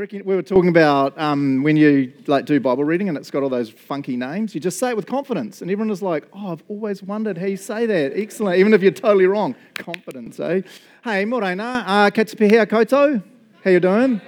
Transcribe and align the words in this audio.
tricky. 0.00 0.22
We 0.22 0.34
were 0.34 0.42
talking 0.42 0.70
about 0.70 1.18
um, 1.18 1.62
when 1.62 1.76
you 1.76 2.10
like 2.26 2.46
do 2.46 2.58
Bible 2.58 2.84
reading 2.84 3.10
and 3.10 3.18
it's 3.18 3.30
got 3.30 3.42
all 3.42 3.50
those 3.50 3.68
funky 3.68 4.16
names. 4.16 4.54
You 4.54 4.60
just 4.60 4.78
say 4.78 4.88
it 4.88 4.96
with 4.96 5.06
confidence, 5.06 5.60
and 5.60 5.70
everyone 5.70 5.90
is 5.90 6.00
like, 6.00 6.26
"Oh, 6.32 6.52
I've 6.52 6.64
always 6.68 7.02
wondered 7.02 7.36
how 7.36 7.44
you 7.44 7.58
say 7.58 7.84
that." 7.84 8.18
Excellent, 8.18 8.58
even 8.58 8.72
if 8.72 8.80
you're 8.80 8.92
totally 8.92 9.26
wrong. 9.26 9.54
Confidence, 9.74 10.40
eh? 10.40 10.62
Hey, 11.04 11.26
morena, 11.26 11.84
uh, 11.86 12.10
katipihia 12.10 12.66
koto. 12.66 13.22
How 13.62 13.70
you 13.70 13.78
doing? 13.78 14.22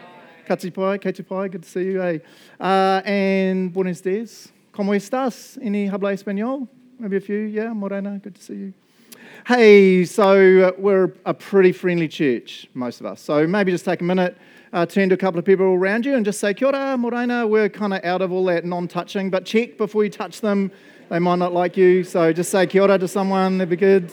Katipai, 0.47 1.01
katipai, 1.01 1.51
good 1.51 1.63
to 1.63 1.69
see 1.71 1.85
you, 1.85 2.03
eh? 2.03 2.19
Uh, 2.61 3.01
and 3.07 3.73
buenos 3.73 4.03
dias. 4.03 4.53
¿Cómo 4.75 4.95
estás? 4.95 5.59
Any 5.63 5.87
habla 5.87 6.13
español? 6.13 6.69
Maybe 6.99 7.17
a 7.17 7.21
few, 7.21 7.39
yeah, 7.39 7.73
morena, 7.73 8.21
good 8.23 8.35
to 8.35 8.43
see 8.43 8.57
you. 8.57 8.75
Hey, 9.47 10.05
so 10.05 10.69
uh, 10.69 10.73
we're 10.77 11.15
a 11.25 11.33
pretty 11.33 11.73
friendly 11.73 12.09
church, 12.09 12.69
most 12.75 13.01
of 13.01 13.07
us. 13.07 13.23
So 13.23 13.47
maybe 13.47 13.73
just 13.73 13.85
take 13.85 14.01
a 14.03 14.05
minute, 14.05 14.37
uh, 14.73 14.87
turn 14.87 15.09
to 15.11 15.15
a 15.15 15.19
couple 15.19 15.39
of 15.39 15.45
people 15.45 15.67
around 15.67 16.07
you 16.07 16.15
and 16.15 16.25
just 16.25 16.41
say, 16.41 16.55
Kia 16.55 16.69
ora, 16.69 16.97
morena. 16.97 17.47
We're 17.47 17.69
kind 17.69 17.93
of 17.93 18.05
out 18.05 18.23
of 18.23 18.33
all 18.33 18.45
that 18.47 18.65
non 18.65 18.89
touching, 18.89 19.31
but 19.31 19.45
check 19.45 19.77
before 19.77 20.05
you 20.05 20.11
touch 20.11 20.41
them. 20.41 20.71
They 21.11 21.19
might 21.19 21.39
not 21.39 21.53
like 21.53 21.77
you. 21.77 22.05
So 22.05 22.33
just 22.33 22.51
say 22.51 22.67
kia 22.67 22.83
ora 22.83 22.99
to 22.99 23.07
someone, 23.07 23.59
that'd 23.59 23.69
be 23.69 23.77
good. 23.77 24.11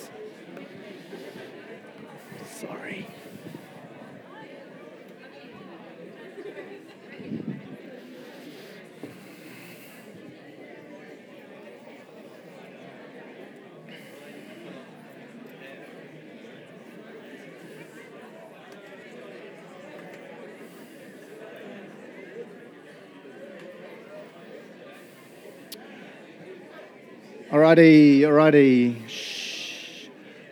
Alrighty, 27.52 28.20
alrighty. 28.20 29.10
Shh. 29.10 30.08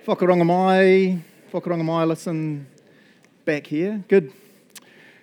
Whakaronga 0.07 0.43
mai, 0.43 1.21
whakaronga 1.53 1.85
mai, 1.85 2.05
listen 2.05 2.65
back 3.45 3.67
here. 3.67 4.03
Good. 4.07 4.33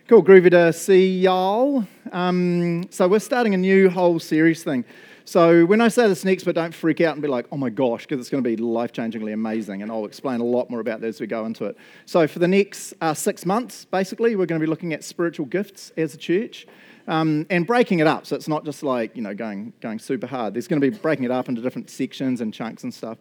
Cool, 0.07 0.23
groovy 0.23 0.53
to 0.53 0.73
see 0.73 1.19
y'all. 1.19 1.85
Um, 2.13 2.87
so 2.91 3.09
we're 3.09 3.19
starting 3.19 3.55
a 3.55 3.57
new 3.57 3.91
whole 3.91 4.21
series 4.21 4.63
thing. 4.63 4.85
So 5.25 5.67
when 5.67 5.81
I 5.81 5.89
say 5.89 6.07
this 6.07 6.25
next 6.25 6.45
but 6.45 6.55
don't 6.55 6.73
freak 6.73 7.01
out 7.01 7.15
and 7.15 7.23
be 7.23 7.27
like, 7.27 7.47
oh 7.51 7.57
my 7.57 7.71
gosh, 7.71 8.03
because 8.07 8.21
it's 8.21 8.31
going 8.31 8.45
to 8.45 8.49
be 8.49 8.57
life-changingly 8.57 9.33
amazing, 9.33 9.83
and 9.83 9.91
I'll 9.91 10.05
explain 10.05 10.41
a 10.41 10.45
lot 10.45 10.71
more 10.71 10.79
about 10.79 11.01
that 11.01 11.09
as 11.09 11.21
we 11.21 11.27
go 11.27 11.45
into 11.45 11.65
it. 11.65 11.77
So 12.07 12.29
for 12.29 12.39
the 12.39 12.47
next 12.47 12.95
uh, 13.01 13.15
six 13.15 13.45
months, 13.45 13.85
basically, 13.85 14.37
we're 14.37 14.47
going 14.47 14.61
to 14.61 14.65
be 14.65 14.71
looking 14.71 14.93
at 14.93 15.03
spiritual 15.03 15.47
gifts 15.47 15.91
as 15.97 16.15
a 16.15 16.19
church 16.19 16.69
um, 17.07 17.47
and 17.51 17.67
breaking 17.67 17.99
it 17.99 18.07
up. 18.07 18.27
So 18.27 18.37
it's 18.37 18.49
not 18.49 18.65
just 18.65 18.83
like, 18.83 19.17
you 19.17 19.23
know, 19.23 19.35
going, 19.35 19.73
going 19.81 19.99
super 19.99 20.27
hard. 20.27 20.55
There's 20.55 20.69
going 20.69 20.81
to 20.81 20.91
be 20.91 20.97
breaking 20.97 21.25
it 21.25 21.31
up 21.31 21.49
into 21.49 21.61
different 21.61 21.91
sections 21.91 22.41
and 22.41 22.53
chunks 22.53 22.85
and 22.85 22.93
stuff. 22.93 23.19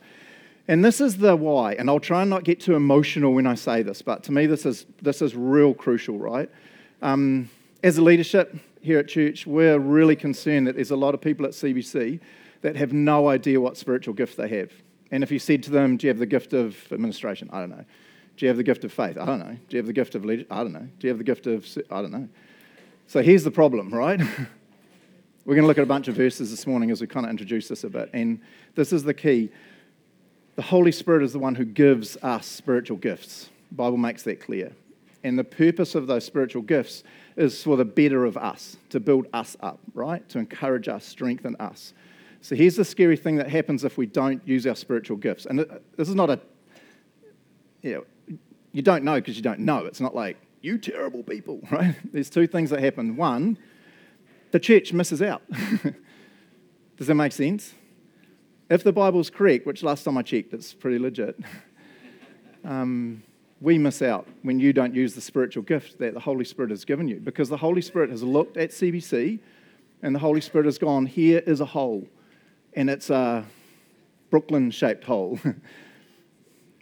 And 0.67 0.83
this 0.83 1.01
is 1.01 1.17
the 1.17 1.35
why. 1.35 1.73
And 1.73 1.89
I'll 1.89 1.99
try 1.99 2.21
and 2.21 2.29
not 2.29 2.45
get 2.45 2.61
too 2.61 2.75
emotional 2.75 3.33
when 3.33 3.45
I 3.45 3.55
say 3.55 3.83
this, 3.83 4.01
but 4.01 4.23
to 4.23 4.31
me, 4.31 4.45
this 4.45 4.65
is, 4.65 4.85
this 5.01 5.21
is 5.21 5.35
real 5.35 5.73
crucial, 5.73 6.17
right? 6.17 6.49
Um, 7.01 7.49
as 7.83 7.97
a 7.97 8.01
leadership 8.01 8.55
here 8.81 8.99
at 8.99 9.09
church, 9.09 9.45
we're 9.45 9.77
really 9.77 10.15
concerned 10.15 10.67
that 10.67 10.75
there's 10.75 10.91
a 10.91 10.95
lot 10.95 11.13
of 11.13 11.21
people 11.21 11.45
at 11.45 11.51
CBC 11.51 12.21
that 12.61 12.77
have 12.77 12.93
no 12.93 13.27
idea 13.27 13.59
what 13.59 13.75
spiritual 13.75 14.13
gift 14.13 14.37
they 14.37 14.47
have. 14.47 14.71
And 15.11 15.21
if 15.21 15.31
you 15.31 15.37
said 15.37 15.61
to 15.63 15.71
them, 15.71 15.97
Do 15.97 16.07
you 16.07 16.09
have 16.09 16.17
the 16.17 16.25
gift 16.25 16.53
of 16.53 16.77
administration? 16.91 17.49
I 17.51 17.59
don't 17.59 17.69
know. 17.69 17.83
Do 18.37 18.45
you 18.45 18.47
have 18.47 18.57
the 18.57 18.63
gift 18.63 18.83
of 18.83 18.91
faith? 18.91 19.17
I 19.17 19.25
don't 19.25 19.39
know. 19.39 19.55
Do 19.69 19.75
you 19.75 19.77
have 19.77 19.85
the 19.85 19.93
gift 19.93 20.15
of 20.15 20.25
leadership? 20.25 20.51
I 20.51 20.63
don't 20.63 20.73
know. 20.73 20.87
Do 20.97 21.07
you 21.07 21.09
have 21.09 21.19
the 21.19 21.23
gift 21.23 21.45
of. 21.45 21.67
I 21.91 22.01
don't 22.01 22.11
know. 22.11 22.27
So 23.07 23.21
here's 23.21 23.43
the 23.43 23.51
problem, 23.51 23.93
right? 23.93 24.19
We're 25.45 25.55
going 25.55 25.63
to 25.63 25.67
look 25.67 25.77
at 25.77 25.83
a 25.83 25.87
bunch 25.87 26.07
of 26.07 26.15
verses 26.15 26.51
this 26.51 26.65
morning 26.65 26.89
as 26.89 27.01
we 27.01 27.07
kind 27.07 27.25
of 27.25 27.29
introduce 27.29 27.67
this 27.67 27.83
a 27.83 27.89
bit. 27.89 28.09
And 28.13 28.39
this 28.75 28.93
is 28.93 29.03
the 29.03 29.13
key. 29.13 29.49
The 30.55 30.61
Holy 30.61 30.91
Spirit 30.91 31.23
is 31.23 31.33
the 31.33 31.39
one 31.39 31.55
who 31.55 31.65
gives 31.65 32.15
us 32.23 32.45
spiritual 32.45 32.97
gifts. 32.97 33.49
The 33.69 33.75
Bible 33.75 33.97
makes 33.97 34.23
that 34.23 34.39
clear. 34.39 34.71
And 35.23 35.37
the 35.37 35.43
purpose 35.43 35.95
of 35.95 36.07
those 36.07 36.23
spiritual 36.25 36.61
gifts 36.61 37.03
is 37.35 37.61
for 37.61 37.75
the 37.75 37.85
better 37.85 38.25
of 38.25 38.37
us, 38.37 38.77
to 38.89 38.99
build 38.99 39.27
us 39.33 39.57
up, 39.61 39.79
right? 39.93 40.27
To 40.29 40.39
encourage 40.39 40.87
us, 40.87 41.05
strengthen 41.05 41.55
us. 41.59 41.93
So 42.41 42.55
here's 42.55 42.75
the 42.75 42.85
scary 42.85 43.15
thing 43.15 43.37
that 43.37 43.49
happens 43.49 43.83
if 43.83 43.97
we 43.97 44.05
don't 44.05 44.45
use 44.45 44.67
our 44.67 44.75
spiritual 44.75 45.17
gifts. 45.17 45.45
And 45.45 45.61
uh, 45.61 45.65
this 45.95 46.09
is 46.09 46.15
not 46.15 46.29
a, 46.29 46.39
you 47.81 47.93
know, 47.93 48.37
you 48.73 48.81
don't 48.81 49.03
know 49.03 49.15
because 49.15 49.37
you 49.37 49.41
don't 49.41 49.61
know. 49.61 49.85
It's 49.85 50.01
not 50.01 50.13
like, 50.13 50.37
you 50.63 50.77
terrible 50.77 51.21
people, 51.21 51.59
right? 51.71 51.95
There's 52.11 52.29
two 52.29 52.47
things 52.47 52.71
that 52.71 52.79
happen. 52.79 53.15
One, 53.15 53.59
the 54.51 54.59
church 54.59 54.93
misses 54.93 55.21
out. 55.21 55.43
Does 56.97 57.07
that 57.07 57.15
make 57.15 57.33
sense? 57.33 57.73
If 58.69 58.83
the 58.83 58.93
Bible's 58.93 59.29
correct, 59.29 59.67
which 59.67 59.83
last 59.83 60.03
time 60.03 60.17
I 60.17 60.23
checked, 60.23 60.53
it's 60.53 60.73
pretty 60.73 60.97
legit, 60.97 61.37
um, 62.63 63.21
we 63.59 63.77
miss 63.77 64.01
out 64.01 64.27
when 64.41 64.59
you 64.59 64.73
don't 64.73 64.95
use 64.95 65.13
the 65.13 65.21
spiritual 65.21 65.63
gift 65.63 65.99
that 65.99 66.13
the 66.13 66.19
Holy 66.19 66.45
Spirit 66.45 66.71
has 66.71 66.85
given 66.85 67.07
you 67.07 67.19
because 67.19 67.49
the 67.49 67.57
Holy 67.57 67.81
Spirit 67.81 68.09
has 68.09 68.23
looked 68.23 68.57
at 68.57 68.71
CBC 68.71 69.39
and 70.01 70.15
the 70.15 70.19
Holy 70.19 70.41
Spirit 70.41 70.65
has 70.65 70.77
gone, 70.77 71.05
here 71.05 71.39
is 71.45 71.61
a 71.61 71.65
hole, 71.65 72.07
and 72.73 72.89
it's 72.89 73.09
a 73.09 73.45
Brooklyn 74.29 74.71
shaped 74.71 75.03
hole. 75.03 75.39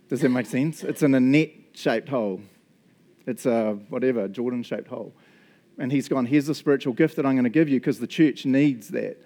Does 0.09 0.22
that 0.22 0.30
make 0.30 0.48
sense? 0.48 0.84
It's 0.84 1.03
in 1.03 1.13
a 1.13 1.19
net 1.19 1.52
shaped 1.74 2.09
hole. 2.09 2.42
It's 3.28 3.46
a 3.46 3.74
whatever, 3.90 4.28
Jordan 4.28 4.64
shaped 4.64 4.88
hole. 4.88 5.14
And 5.78 5.92
he's 5.92 6.08
gone, 6.08 6.26
here's 6.26 6.48
the 6.48 6.56
spiritual 6.56 6.94
gift 6.94 7.16
that 7.16 7.26
I'm 7.26 7.34
going 7.34 7.44
to 7.44 7.50
give 7.50 7.70
you 7.70 7.80
because 7.80 8.00
the 8.00 8.08
church 8.08 8.46
needs 8.46 8.90
that. 8.90 9.18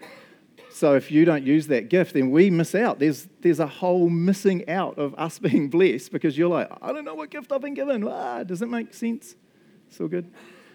So 0.69 0.95
if 0.95 1.09
you 1.09 1.23
don't 1.23 1.45
use 1.45 1.67
that 1.67 1.89
gift, 1.89 2.13
then 2.13 2.31
we 2.31 2.49
miss 2.49 2.75
out. 2.75 2.99
There's, 2.99 3.29
there's 3.39 3.61
a 3.61 3.67
whole 3.67 4.09
missing 4.09 4.69
out 4.69 4.97
of 4.97 5.15
us 5.15 5.39
being 5.47 5.69
blessed 5.69 6.11
because 6.11 6.37
you're 6.37 6.49
like, 6.49 6.69
I 6.81 6.91
don't 6.91 7.05
know 7.05 7.15
what 7.15 7.29
gift 7.29 7.51
I've 7.51 7.61
been 7.61 7.73
given. 7.73 8.05
Ah, 8.07 8.43
does 8.43 8.61
it 8.61 8.69
make 8.69 8.93
sense? 8.93 9.35
Still 9.89 10.07
good? 10.07 10.31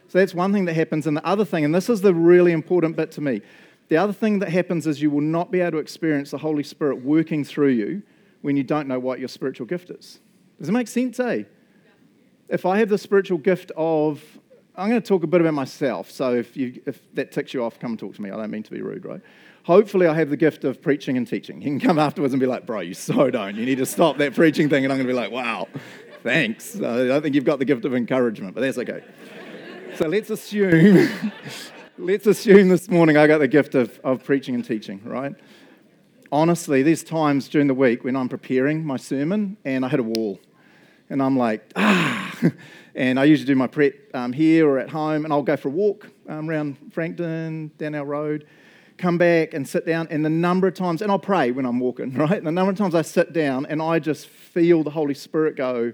So 0.08 0.18
that's 0.18 0.34
one 0.34 0.52
thing 0.52 0.64
that 0.64 0.74
happens. 0.74 1.06
And 1.06 1.16
the 1.16 1.26
other 1.26 1.44
thing, 1.44 1.64
and 1.64 1.74
this 1.74 1.88
is 1.88 2.00
the 2.00 2.14
really 2.14 2.52
important 2.52 2.96
bit 2.96 3.12
to 3.12 3.20
me, 3.20 3.42
the 3.88 3.96
other 3.96 4.12
thing 4.12 4.38
that 4.38 4.48
happens 4.48 4.86
is 4.86 5.02
you 5.02 5.10
will 5.10 5.20
not 5.20 5.50
be 5.50 5.60
able 5.60 5.72
to 5.72 5.78
experience 5.78 6.30
the 6.30 6.38
Holy 6.38 6.62
Spirit 6.62 7.02
working 7.04 7.44
through 7.44 7.70
you 7.70 8.02
when 8.40 8.56
you 8.56 8.62
don't 8.62 8.88
know 8.88 8.98
what 8.98 9.18
your 9.18 9.28
spiritual 9.28 9.66
gift 9.66 9.90
is. 9.90 10.20
Does 10.58 10.68
it 10.68 10.72
make 10.72 10.88
sense, 10.88 11.20
eh? 11.20 11.42
If 12.50 12.66
I 12.66 12.78
have 12.78 12.88
the 12.88 12.98
spiritual 12.98 13.38
gift 13.38 13.70
of, 13.76 14.22
I'm 14.76 14.88
going 14.88 15.00
to 15.00 15.06
talk 15.06 15.22
a 15.22 15.26
bit 15.26 15.40
about 15.40 15.54
myself. 15.54 16.10
So 16.10 16.34
if, 16.34 16.56
you, 16.56 16.82
if 16.84 17.00
that 17.14 17.32
ticks 17.32 17.54
you 17.54 17.64
off, 17.64 17.78
come 17.78 17.96
talk 17.96 18.14
to 18.16 18.22
me. 18.22 18.30
I 18.30 18.36
don't 18.36 18.50
mean 18.50 18.64
to 18.64 18.70
be 18.70 18.82
rude, 18.82 19.04
right? 19.04 19.20
Hopefully, 19.64 20.06
I 20.06 20.14
have 20.14 20.30
the 20.30 20.36
gift 20.36 20.64
of 20.64 20.82
preaching 20.82 21.16
and 21.16 21.28
teaching. 21.28 21.62
You 21.62 21.68
can 21.68 21.80
come 21.80 21.98
afterwards 21.98 22.34
and 22.34 22.40
be 22.40 22.46
like, 22.46 22.66
bro, 22.66 22.80
you 22.80 22.94
so 22.94 23.30
don't. 23.30 23.56
You 23.56 23.64
need 23.64 23.78
to 23.78 23.86
stop 23.86 24.18
that 24.18 24.34
preaching 24.34 24.68
thing. 24.68 24.84
And 24.84 24.92
I'm 24.92 24.98
going 24.98 25.06
to 25.06 25.12
be 25.12 25.18
like, 25.18 25.30
wow, 25.30 25.68
thanks. 26.22 26.76
I 26.76 27.06
don't 27.06 27.22
think 27.22 27.34
you've 27.34 27.44
got 27.44 27.58
the 27.58 27.64
gift 27.64 27.84
of 27.84 27.94
encouragement, 27.94 28.54
but 28.54 28.62
that's 28.62 28.78
okay. 28.78 29.04
So 29.96 30.08
let's 30.08 30.30
assume, 30.30 31.10
let's 31.98 32.26
assume 32.26 32.68
this 32.68 32.88
morning 32.88 33.16
I 33.16 33.26
got 33.26 33.38
the 33.38 33.48
gift 33.48 33.74
of, 33.74 34.00
of 34.02 34.24
preaching 34.24 34.54
and 34.54 34.64
teaching, 34.64 35.02
right? 35.04 35.34
Honestly, 36.32 36.82
there's 36.82 37.04
times 37.04 37.48
during 37.48 37.66
the 37.66 37.74
week 37.74 38.02
when 38.02 38.16
I'm 38.16 38.28
preparing 38.28 38.84
my 38.84 38.96
sermon 38.96 39.56
and 39.64 39.84
I 39.84 39.88
hit 39.88 40.00
a 40.00 40.04
wall 40.04 40.40
and 41.10 41.22
I'm 41.22 41.36
like, 41.36 41.70
ah. 41.76 42.38
And 42.94 43.20
I 43.20 43.24
usually 43.24 43.46
do 43.46 43.54
my 43.54 43.66
prep 43.66 43.94
um, 44.14 44.32
here 44.32 44.68
or 44.68 44.78
at 44.78 44.90
home, 44.90 45.24
and 45.24 45.32
I'll 45.32 45.42
go 45.42 45.56
for 45.56 45.68
a 45.68 45.70
walk 45.70 46.08
um, 46.28 46.50
around 46.50 46.76
Frankton, 46.92 47.70
down 47.78 47.94
our 47.94 48.04
road, 48.04 48.46
come 48.98 49.16
back 49.16 49.54
and 49.54 49.66
sit 49.66 49.86
down. 49.86 50.08
And 50.10 50.24
the 50.24 50.30
number 50.30 50.66
of 50.66 50.74
times, 50.74 51.00
and 51.00 51.10
I'll 51.10 51.18
pray 51.18 51.50
when 51.50 51.66
I'm 51.66 51.80
walking, 51.80 52.12
right? 52.16 52.36
And 52.36 52.46
the 52.46 52.52
number 52.52 52.72
of 52.72 52.78
times 52.78 52.94
I 52.94 53.02
sit 53.02 53.32
down 53.32 53.66
and 53.66 53.80
I 53.80 53.98
just 53.98 54.26
feel 54.26 54.82
the 54.82 54.90
Holy 54.90 55.14
Spirit 55.14 55.56
go, 55.56 55.92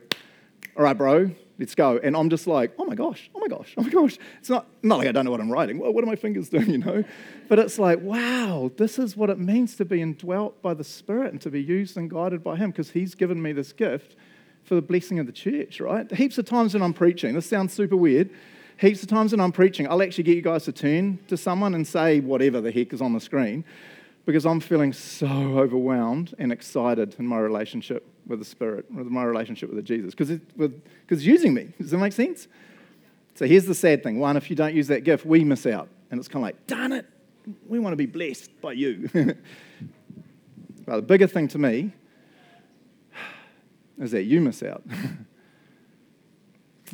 all 0.77 0.83
right, 0.83 0.97
bro, 0.97 1.31
let's 1.59 1.75
go. 1.75 1.99
And 2.03 2.17
I'm 2.17 2.31
just 2.31 2.47
like, 2.47 2.73
oh 2.79 2.85
my 2.85 2.95
gosh, 2.95 3.31
oh 3.35 3.41
my 3.41 3.49
gosh, 3.49 3.75
oh 3.77 3.83
my 3.83 3.89
gosh. 4.01 4.19
It's 4.41 4.51
not, 4.51 4.67
not 4.83 4.99
like 4.99 5.09
I 5.09 5.13
don't 5.13 5.27
know 5.27 5.31
what 5.31 5.41
I'm 5.41 5.53
writing. 5.53 5.79
Well, 5.79 5.93
what 5.93 6.03
are 6.03 6.07
my 6.07 6.17
fingers 6.17 6.49
doing, 6.49 6.71
you 6.71 6.79
know? 6.79 7.05
But 7.49 7.59
it's 7.59 7.79
like, 7.79 8.01
wow, 8.01 8.71
this 8.77 8.99
is 8.99 9.17
what 9.17 9.29
it 9.29 9.39
means 9.39 9.77
to 9.77 9.85
be 9.85 10.01
indwelt 10.01 10.61
by 10.63 10.73
the 10.73 10.85
Spirit 10.85 11.33
and 11.33 11.41
to 11.43 11.51
be 11.51 11.63
used 11.63 11.97
and 11.97 12.11
guided 12.11 12.43
by 12.43 12.57
Him 12.57 12.71
because 12.71 12.91
He's 12.91 13.15
given 13.15 13.41
me 13.41 13.53
this 13.53 13.73
gift 13.73 14.17
for 14.67 14.75
the 14.75 14.83
blessing 14.83 15.19
of 15.19 15.27
the 15.27 15.33
church, 15.33 15.81
right? 15.81 16.11
Heaps 16.13 16.39
of 16.39 16.45
times 16.45 16.75
when 16.75 16.83
I'm 16.83 16.93
preaching, 16.93 17.35
this 17.35 17.49
sounds 17.49 17.73
super 17.73 17.97
weird. 17.97 18.31
Heaps 18.79 19.03
of 19.03 19.09
times 19.09 19.33
when 19.33 19.41
I'm 19.41 19.53
preaching, 19.53 19.89
I'll 19.89 20.03
actually 20.03 20.25
get 20.25 20.35
you 20.37 20.43
guys 20.43 20.65
to 20.65 20.73
turn 20.73 21.19
to 21.29 21.37
someone 21.37 21.75
and 21.75 21.87
say 21.87 22.21
whatever 22.21 22.61
the 22.61 22.71
heck 22.71 22.93
is 22.93 23.01
on 23.01 23.13
the 23.13 23.21
screen 23.21 23.65
because 24.27 24.45
I'm 24.45 24.59
feeling 24.59 24.93
so 24.93 25.27
overwhelmed 25.27 26.35
and 26.39 26.51
excited 26.51 27.15
in 27.19 27.27
my 27.27 27.39
relationship 27.39 28.05
with 28.27 28.41
the 28.41 28.45
Spirit, 28.45 28.91
with 28.93 29.07
my 29.07 29.23
relationship 29.23 29.73
with 29.73 29.85
Jesus, 29.85 30.15
because 30.15 30.31
it's 30.31 31.23
using 31.23 31.55
me. 31.55 31.73
Does 31.81 31.93
that 31.93 31.99
make 31.99 32.13
sense? 32.13 32.49
So 33.37 33.47
here's 33.47 33.67
the 33.67 33.75
sad 33.75 34.03
thing. 34.03 34.19
One, 34.19 34.37
if 34.37 34.51
you 34.51 34.57
don't 34.57 34.75
use 34.75 34.89
that 34.89 35.05
gift, 35.05 35.25
we 35.25 35.45
miss 35.45 35.65
out. 35.65 35.89
And 36.11 36.19
it's 36.19 36.29
kind 36.29 36.43
of 36.45 36.49
like, 36.49 36.67
darn 36.67 36.91
it, 36.91 37.07
we 37.69 37.79
want 37.79 37.93
to 37.93 37.97
be 37.97 38.07
blessed 38.07 38.61
by 38.61 38.73
you. 38.73 39.09
well, 40.87 40.97
the 40.97 41.03
bigger 41.03 41.29
thing 41.29 41.47
to 41.49 41.59
me 41.59 41.93
is 43.99 44.11
that 44.13 44.25
you 44.25 44.41
miss 44.41 44.63
out. 44.63 44.83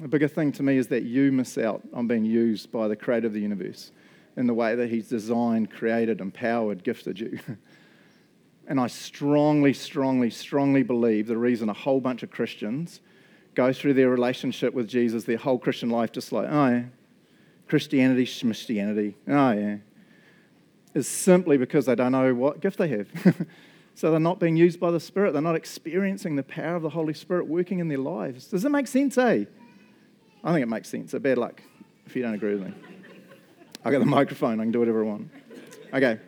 the 0.01 0.09
bigger 0.09 0.29
thing 0.29 0.53
to 0.53 0.63
me 0.63 0.77
is 0.77 0.89
that 0.89 1.03
you 1.03 1.33
miss 1.33 1.59
out 1.59 1.83
on 1.93 2.07
being 2.07 2.25
used 2.25 2.73
by 2.73 2.89
the 2.89 2.97
creator 2.97 3.27
of 3.27 3.33
the 3.33 3.41
universe 3.41 3.93
in 4.37 4.47
the 4.47 4.55
way 4.55 4.75
that 4.75 4.89
he's 4.89 5.09
designed, 5.09 5.71
created, 5.71 6.21
empowered, 6.21 6.85
gifted 6.85 7.21
you. 7.21 7.39
and 8.67 8.81
I 8.81 8.87
strongly, 8.87 9.73
strongly, 9.73 10.31
strongly 10.31 10.83
believe 10.83 11.27
the 11.27 11.37
reason 11.37 11.69
a 11.69 11.75
whole 11.75 12.01
bunch 12.01 12.23
of 12.23 12.31
Christians 12.31 13.01
go 13.55 13.73
through 13.73 13.95
their 13.95 14.09
relationship 14.09 14.73
with 14.73 14.89
Jesus, 14.89 15.25
their 15.25 15.37
whole 15.37 15.59
Christian 15.59 15.91
life, 15.91 16.13
just 16.13 16.33
like, 16.33 16.49
oh 16.49 16.69
yeah, 16.69 16.85
Christianity, 17.69 18.25
Schmistianity, 18.25 19.15
oh 19.29 19.53
yeah, 19.53 19.77
is 20.95 21.09
simply 21.09 21.59
because 21.59 21.87
they 21.87 21.95
don't 21.95 22.13
know 22.13 22.35
what 22.35 22.61
gift 22.61 22.79
they 22.79 22.89
have. 22.89 23.09
so 23.94 24.11
they're 24.11 24.21
not 24.21 24.41
being 24.41 24.56
used 24.56 24.81
by 24.81 24.91
the 24.91 25.00
Spirit. 25.00 25.33
They're 25.33 25.43
not 25.43 25.55
experiencing 25.55 26.37
the 26.37 26.43
power 26.43 26.77
of 26.77 26.83
the 26.83 26.91
Holy 26.91 27.15
Spirit 27.15 27.47
working 27.47 27.79
in 27.79 27.89
their 27.89 27.99
lives. 27.99 28.47
Does 28.47 28.65
it 28.65 28.71
make 28.71 28.87
sense, 28.87 29.19
eh? 29.19 29.44
I 30.44 30.53
think 30.53 30.62
it 30.62 30.69
makes 30.69 30.89
sense. 30.89 31.12
Bad 31.12 31.39
luck 31.39 31.62
if 32.06 32.17
you 32.17 32.23
don't 32.23 32.35
agree 32.35 32.55
with 32.55 32.67
me. 32.67 32.75
I 33.85 33.91
got 33.91 33.99
the 33.99 34.06
microphone. 34.06 34.61
I 34.61 34.65
can 34.65 34.73
do 34.73 34.81
whatever 34.81 35.05
I 35.05 35.06
want. 35.06 35.31
Okay. 35.93 36.19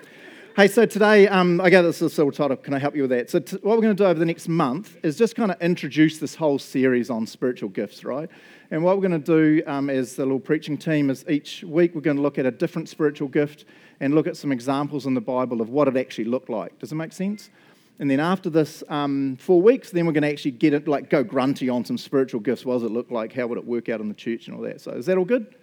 Hey, 0.57 0.69
so 0.69 0.87
today, 0.87 1.27
um, 1.27 1.61
I 1.61 1.69
got 1.69 1.83
this 1.83 2.01
is 2.01 2.17
little 2.17 2.31
title. 2.31 2.57
Can 2.57 2.75
I 2.75 2.79
help 2.79 2.95
you 2.95 3.03
with 3.03 3.11
that? 3.11 3.29
So, 3.29 3.41
t- 3.41 3.57
what 3.63 3.77
we're 3.77 3.83
going 3.83 3.97
to 3.97 4.01
do 4.01 4.07
over 4.07 4.21
the 4.21 4.25
next 4.25 4.47
month 4.47 4.97
is 5.03 5.19
just 5.19 5.35
kind 5.35 5.51
of 5.51 5.61
introduce 5.61 6.19
this 6.19 6.37
whole 6.37 6.61
series 6.61 7.11
on 7.11 7.27
spiritual 7.27 7.71
gifts, 7.71 8.05
right? 8.05 8.29
And 8.71 8.85
what 8.85 8.97
we're 8.97 9.09
going 9.09 9.21
to 9.21 9.59
do 9.59 9.65
um, 9.67 9.91
as 9.91 10.15
the 10.15 10.23
little 10.23 10.39
preaching 10.39 10.79
team 10.79 11.11
is 11.11 11.25
each 11.29 11.65
week 11.65 11.97
we're 11.97 12.03
going 12.03 12.19
to 12.19 12.23
look 12.23 12.39
at 12.39 12.47
a 12.47 12.53
different 12.53 12.89
spiritual 12.89 13.27
gift 13.27 13.65
and 14.01 14.15
look 14.15 14.27
at 14.27 14.37
some 14.37 14.53
examples 14.53 15.07
in 15.07 15.15
the 15.15 15.21
Bible 15.21 15.61
of 15.61 15.69
what 15.69 15.89
it 15.89 15.97
actually 15.97 16.25
looked 16.25 16.49
like. 16.49 16.79
Does 16.79 16.93
it 16.93 16.97
make 16.97 17.13
sense? 17.13 17.51
And 17.99 18.11
then 18.11 18.19
after 18.19 18.51
this 18.51 18.83
um, 18.89 19.37
four 19.37 19.63
weeks, 19.63 19.91
then 19.91 20.07
we're 20.07 20.13
going 20.13 20.23
to 20.23 20.31
actually 20.31 20.51
get 20.53 20.75
it, 20.75 20.89
like 20.89 21.11
go 21.11 21.23
grunty 21.23 21.69
on 21.69 21.85
some 21.85 21.97
spiritual 21.97 22.41
gifts. 22.41 22.65
What 22.65 22.75
does 22.75 22.83
it 22.83 22.91
look 22.91 23.11
like? 23.11 23.33
How 23.33 23.47
would 23.47 23.59
it 23.59 23.65
work 23.65 23.89
out 23.89 24.01
in 24.01 24.09
the 24.09 24.15
church 24.15 24.49
and 24.49 24.57
all 24.57 24.63
that? 24.63 24.81
So, 24.81 24.91
is 24.93 25.07
that 25.07 25.17
all 25.17 25.25
good? 25.25 25.55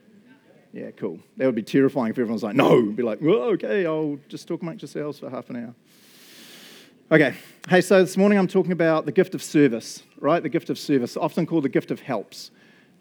Yeah, 0.74 0.92
cool. 0.92 1.20
That 1.36 1.46
would 1.46 1.56
be 1.56 1.64
terrifying 1.64 2.12
if 2.12 2.18
everyone's 2.18 2.44
like, 2.44 2.56
no. 2.56 2.82
Be 2.84 3.04
like, 3.04 3.20
well, 3.22 3.42
okay, 3.54 3.86
I'll 3.86 4.18
just 4.30 4.48
talk 4.48 4.62
amongst 4.62 4.84
yourselves 4.84 5.20
for 5.20 5.30
half 5.30 5.50
an 5.50 5.58
hour. 5.58 5.76
Okay. 7.12 7.36
Hey, 7.68 7.82
so 7.82 8.00
this 8.00 8.16
morning 8.16 8.40
I'm 8.40 8.48
talking 8.48 8.72
about 8.72 9.06
the 9.06 9.12
gift 9.12 9.36
of 9.36 9.44
service, 9.44 10.04
right? 10.20 10.42
The 10.42 10.48
gift 10.48 10.70
of 10.70 10.80
service, 10.80 11.18
often 11.18 11.46
called 11.46 11.66
the 11.66 11.70
gift 11.70 11.92
of 11.92 12.00
helps. 12.00 12.52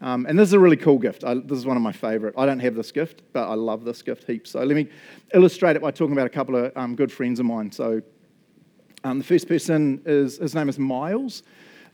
Um, 0.02 0.26
and 0.26 0.38
this 0.38 0.48
is 0.48 0.52
a 0.54 0.58
really 0.58 0.76
cool 0.76 0.98
gift. 0.98 1.24
I, 1.24 1.34
this 1.34 1.58
is 1.58 1.66
one 1.66 1.76
of 1.76 1.82
my 1.82 1.92
favorite. 1.92 2.34
I 2.38 2.46
don't 2.46 2.60
have 2.60 2.74
this 2.74 2.90
gift, 2.90 3.22
but 3.32 3.48
I 3.48 3.54
love 3.54 3.84
this 3.84 4.00
gift 4.02 4.26
heaps. 4.26 4.50
So 4.50 4.62
let 4.62 4.74
me 4.74 4.88
illustrate 5.34 5.76
it 5.76 5.82
by 5.82 5.90
talking 5.90 6.12
about 6.12 6.26
a 6.26 6.30
couple 6.30 6.56
of 6.56 6.72
um, 6.76 6.94
good 6.96 7.12
friends 7.12 7.38
of 7.38 7.46
mine. 7.46 7.70
So 7.70 8.00
um, 9.04 9.18
the 9.18 9.24
first 9.24 9.46
person 9.46 10.00
is, 10.06 10.38
his 10.38 10.54
name 10.54 10.68
is 10.68 10.78
Miles 10.78 11.42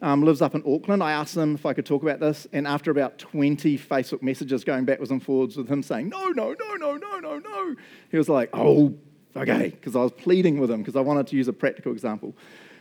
um, 0.02 0.22
lives 0.22 0.42
up 0.42 0.54
in 0.54 0.62
Auckland. 0.66 1.02
I 1.02 1.12
asked 1.12 1.36
him 1.36 1.54
if 1.54 1.66
I 1.66 1.72
could 1.72 1.86
talk 1.86 2.02
about 2.02 2.20
this, 2.20 2.46
and 2.52 2.66
after 2.66 2.90
about 2.90 3.18
20 3.18 3.78
Facebook 3.78 4.22
messages 4.22 4.64
going 4.64 4.84
backwards 4.84 5.10
and 5.10 5.22
forwards 5.22 5.56
with 5.56 5.68
him 5.68 5.82
saying, 5.82 6.08
no, 6.08 6.28
no, 6.28 6.54
no, 6.58 6.74
no, 6.74 6.96
no, 6.96 7.18
no, 7.18 7.38
no, 7.38 7.76
he 8.10 8.16
was 8.16 8.28
like, 8.28 8.50
oh, 8.52 8.94
okay, 9.36 9.70
because 9.70 9.96
I 9.96 10.00
was 10.00 10.12
pleading 10.12 10.60
with 10.60 10.70
him 10.70 10.82
because 10.82 10.96
I 10.96 11.00
wanted 11.00 11.26
to 11.28 11.36
use 11.36 11.48
a 11.48 11.52
practical 11.52 11.92
example. 11.92 12.34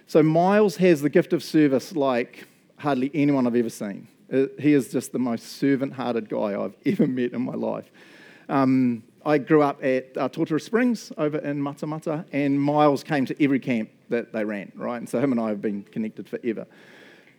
So 0.07 0.21
Miles 0.21 0.75
has 0.77 1.01
the 1.01 1.09
gift 1.09 1.33
of 1.33 1.43
service 1.43 1.95
like 1.95 2.47
hardly 2.77 3.09
anyone 3.13 3.47
I've 3.47 3.55
ever 3.55 3.69
seen. 3.69 4.07
Uh, 4.31 4.45
he 4.59 4.73
is 4.73 4.91
just 4.91 5.11
the 5.11 5.19
most 5.19 5.57
servant 5.57 5.93
hearted 5.93 6.29
guy 6.29 6.59
I've 6.59 6.75
ever 6.85 7.07
met 7.07 7.33
in 7.33 7.41
my 7.41 7.55
life. 7.55 7.89
Um, 8.49 9.03
I 9.25 9.39
grew 9.39 9.63
up 9.63 9.83
at 9.83 10.15
uh, 10.17 10.29
Totara 10.29 10.61
Springs 10.61 11.11
over 11.17 11.39
in 11.39 11.59
Matamata, 11.59 12.25
and 12.31 12.61
Miles 12.61 13.03
came 13.03 13.25
to 13.25 13.43
every 13.43 13.59
camp 13.59 13.89
that 14.09 14.31
they 14.31 14.45
ran, 14.45 14.71
right? 14.75 14.97
And 14.97 15.09
so 15.09 15.19
him 15.19 15.31
and 15.31 15.41
I 15.41 15.49
have 15.49 15.61
been 15.61 15.83
connected 15.83 16.29
forever. 16.29 16.67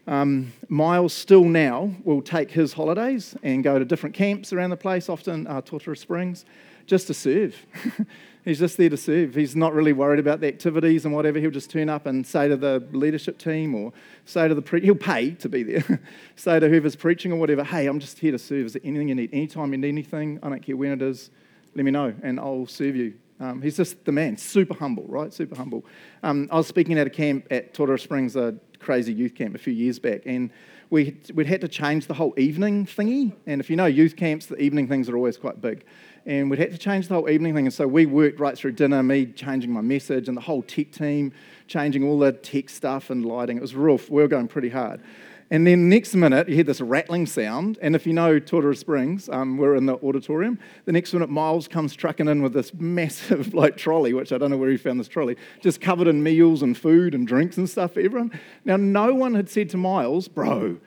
Um, 0.08 0.52
Miles 0.68 1.12
still 1.12 1.44
now 1.44 1.94
will 2.04 2.22
take 2.22 2.50
his 2.50 2.72
holidays 2.72 3.36
and 3.42 3.62
go 3.62 3.78
to 3.78 3.84
different 3.84 4.14
camps 4.14 4.52
around 4.52 4.70
the 4.70 4.76
place, 4.76 5.08
often 5.08 5.46
uh, 5.46 5.62
Totara 5.62 5.96
Springs, 5.96 6.44
just 6.86 7.06
to 7.08 7.14
serve. 7.14 7.56
He's 8.46 8.60
just 8.60 8.76
there 8.76 8.88
to 8.88 8.96
serve. 8.96 9.34
He's 9.34 9.56
not 9.56 9.74
really 9.74 9.92
worried 9.92 10.20
about 10.20 10.40
the 10.40 10.46
activities 10.46 11.04
and 11.04 11.12
whatever. 11.12 11.40
He'll 11.40 11.50
just 11.50 11.68
turn 11.68 11.88
up 11.88 12.06
and 12.06 12.24
say 12.24 12.46
to 12.46 12.56
the 12.56 12.86
leadership 12.92 13.38
team 13.38 13.74
or 13.74 13.92
say 14.24 14.46
to 14.46 14.54
the 14.54 14.62
pre- 14.62 14.82
he'll 14.82 14.94
pay 14.94 15.32
to 15.32 15.48
be 15.48 15.64
there. 15.64 16.00
say 16.36 16.60
to 16.60 16.68
whoever's 16.68 16.94
preaching 16.94 17.32
or 17.32 17.36
whatever, 17.40 17.64
hey, 17.64 17.88
I'm 17.88 17.98
just 17.98 18.20
here 18.20 18.30
to 18.30 18.38
serve. 18.38 18.66
Is 18.66 18.74
there 18.74 18.82
anything 18.84 19.08
you 19.08 19.16
need? 19.16 19.30
Anytime 19.32 19.72
you 19.72 19.78
need 19.78 19.88
anything, 19.88 20.38
I 20.44 20.48
don't 20.48 20.64
care 20.64 20.76
when 20.76 20.92
it 20.92 21.02
is, 21.02 21.30
let 21.74 21.84
me 21.84 21.90
know 21.90 22.14
and 22.22 22.38
I'll 22.38 22.66
serve 22.66 22.94
you. 22.94 23.14
Um, 23.40 23.60
he's 23.60 23.76
just 23.76 24.04
the 24.04 24.12
man, 24.12 24.36
super 24.36 24.74
humble, 24.74 25.06
right? 25.08 25.32
Super 25.32 25.56
humble. 25.56 25.84
Um, 26.22 26.48
I 26.52 26.56
was 26.56 26.68
speaking 26.68 26.96
at 27.00 27.06
a 27.08 27.10
camp 27.10 27.48
at 27.50 27.74
Totara 27.74 28.00
Springs, 28.00 28.36
a 28.36 28.54
crazy 28.78 29.12
youth 29.12 29.34
camp 29.34 29.56
a 29.56 29.58
few 29.58 29.72
years 29.72 29.98
back, 29.98 30.22
and 30.24 30.50
we, 30.88 31.16
we'd 31.34 31.48
had 31.48 31.60
to 31.62 31.68
change 31.68 32.06
the 32.06 32.14
whole 32.14 32.32
evening 32.36 32.86
thingy. 32.86 33.34
And 33.46 33.60
if 33.60 33.68
you 33.68 33.76
know 33.76 33.86
youth 33.86 34.14
camps, 34.14 34.46
the 34.46 34.56
evening 34.58 34.86
things 34.86 35.08
are 35.08 35.16
always 35.16 35.36
quite 35.36 35.60
big. 35.60 35.84
And 36.26 36.50
we'd 36.50 36.58
had 36.58 36.72
to 36.72 36.78
change 36.78 37.06
the 37.06 37.14
whole 37.14 37.30
evening 37.30 37.54
thing. 37.54 37.66
And 37.66 37.72
so 37.72 37.86
we 37.86 38.04
worked 38.04 38.40
right 38.40 38.58
through 38.58 38.72
dinner, 38.72 39.02
me 39.02 39.26
changing 39.26 39.70
my 39.70 39.80
message, 39.80 40.26
and 40.26 40.36
the 40.36 40.42
whole 40.42 40.62
tech 40.62 40.90
team 40.90 41.32
changing 41.68 42.04
all 42.04 42.18
the 42.18 42.32
tech 42.32 42.68
stuff 42.68 43.10
and 43.10 43.24
lighting. 43.24 43.56
It 43.56 43.60
was 43.60 43.74
real, 43.74 44.00
we 44.08 44.22
were 44.22 44.28
going 44.28 44.48
pretty 44.48 44.68
hard. 44.68 45.00
And 45.48 45.64
then 45.64 45.88
next 45.88 46.14
minute, 46.16 46.48
you 46.48 46.56
hear 46.56 46.64
this 46.64 46.80
rattling 46.80 47.26
sound. 47.26 47.78
And 47.80 47.94
if 47.94 48.04
you 48.04 48.12
know 48.12 48.40
Totara 48.40 48.76
Springs, 48.76 49.28
um, 49.28 49.56
we're 49.56 49.76
in 49.76 49.86
the 49.86 49.94
auditorium. 49.94 50.58
The 50.86 50.92
next 50.92 51.12
minute, 51.12 51.30
Miles 51.30 51.68
comes 51.68 51.94
trucking 51.94 52.26
in 52.26 52.42
with 52.42 52.52
this 52.52 52.74
massive 52.74 53.54
like 53.54 53.76
trolley, 53.76 54.12
which 54.12 54.32
I 54.32 54.38
don't 54.38 54.50
know 54.50 54.56
where 54.56 54.70
he 54.70 54.76
found 54.76 54.98
this 54.98 55.06
trolley, 55.06 55.36
just 55.60 55.80
covered 55.80 56.08
in 56.08 56.20
meals 56.24 56.62
and 56.62 56.76
food 56.76 57.14
and 57.14 57.28
drinks 57.28 57.56
and 57.58 57.70
stuff 57.70 57.92
for 57.92 58.00
everyone. 58.00 58.32
Now, 58.64 58.76
no 58.76 59.14
one 59.14 59.34
had 59.34 59.48
said 59.48 59.70
to 59.70 59.76
Miles, 59.76 60.26
bro, 60.26 60.78